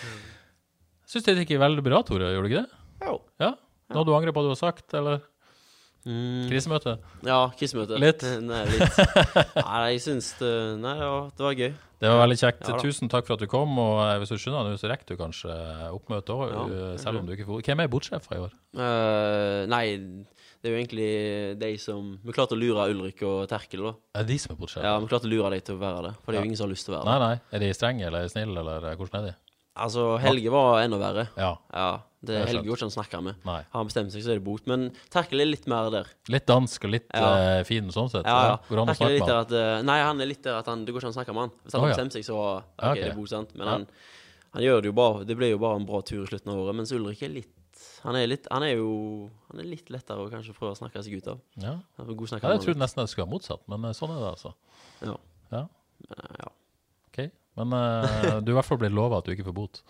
[1.11, 2.33] Syns det gikk veldig bra, Tore.
[2.33, 2.83] Gjorde du ikke det?
[3.05, 3.19] Jo.
[3.43, 3.53] Ja?
[3.93, 5.21] Noe du angrer på du har sagt, eller?
[6.05, 6.99] Mm, Krisemøte?
[7.25, 7.97] ja, krisemøte.
[8.01, 8.25] Litt?
[8.49, 8.99] Nei, litt.
[9.57, 11.71] Nei, jeg syns det Nei, ja, det var gøy.
[12.05, 12.69] Det var veldig kjekt.
[12.69, 12.77] Ja.
[12.83, 13.73] Tusen takk for at du kom.
[13.81, 15.57] Og eh, hvis du skjønner nå, så rekker du kanskje
[15.95, 16.89] oppmøte òg, Ja.
[17.01, 18.53] selv om du ikke får Hvem er bortsjefer i år?
[18.77, 19.85] Uh, nei,
[20.65, 21.09] det er jo egentlig
[21.61, 23.95] de som Vi klarte å lure Ulrik og Terkel, da.
[24.17, 24.85] Er det de som er bortsett?
[24.87, 26.13] Ja, vi klarte å lure dem til å være det.
[26.25, 27.15] For det er jo ingen som har lyst til å være det.
[27.15, 27.35] nei.
[27.35, 27.57] nei.
[27.57, 29.35] Er de strenge eller snille, eller eh, hvordan er de?
[29.85, 31.25] Altså, Helge var enda verre.
[31.37, 31.51] Ja.
[31.75, 31.89] Ja,
[32.25, 32.95] Det Det er Helge sant.
[32.97, 33.37] snakker med.
[33.47, 33.61] Nei.
[33.63, 34.67] Har han bestemt seg, så er det bot.
[34.71, 36.11] Men Terkel er litt mer der.
[36.33, 37.61] Litt dansk og litt Ja.
[37.61, 38.25] uh, fin sånn sett.
[38.25, 38.57] Ja, ja.
[38.69, 39.41] Går an å snakke med han.
[39.45, 41.35] at eh, Nei, han er litt der at han, det går ikke an å snakke
[41.37, 41.55] med han.
[41.65, 43.03] Hvis han har bestemt seg, så OK, okay.
[43.03, 43.55] det er bot, sant.
[43.55, 43.87] Men han,
[44.55, 46.65] han gjør det jo bare Det blir jo bare en bra tur i slutten av
[46.65, 46.79] året.
[46.81, 48.91] Mens Ulrik er litt Han er litt Han er jo
[49.51, 51.41] Han er litt lettere å kanskje prøve å snakke seg ut av.
[51.61, 51.79] Ja.
[51.99, 54.55] God snakker jeg trodde nesten det skulle være motsatt, men eh, sånn er det altså.
[55.05, 55.17] Ja.
[55.53, 55.67] Ja,
[56.09, 56.51] Men, ja.
[57.11, 57.31] Okay.
[57.55, 59.83] Men uh, du i hvert fall blitt lova at du ikke får bot.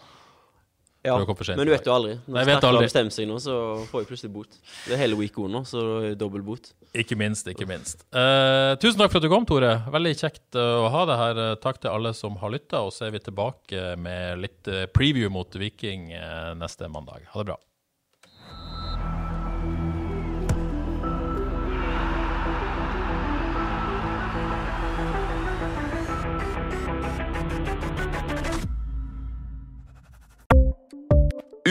[1.04, 2.14] Ja, men du vet jo aldri.
[2.24, 3.54] Når vet har bestemt seg nå, så
[3.90, 4.56] får jeg plutselig bot.
[4.86, 5.82] Det er hele week nå, så
[6.16, 6.70] dobbel bot.
[6.96, 8.06] Ikke minst, ikke minst.
[8.14, 9.74] Uh, tusen takk for at du kom, Tore.
[9.92, 11.42] Veldig kjekt eh, å ha deg her.
[11.44, 15.28] Eh, Takk til alle som har lytta, og så er vi tilbake med litt preview
[15.32, 16.08] mot Viking
[16.60, 17.28] neste mandag.
[17.34, 17.58] Ha det bra.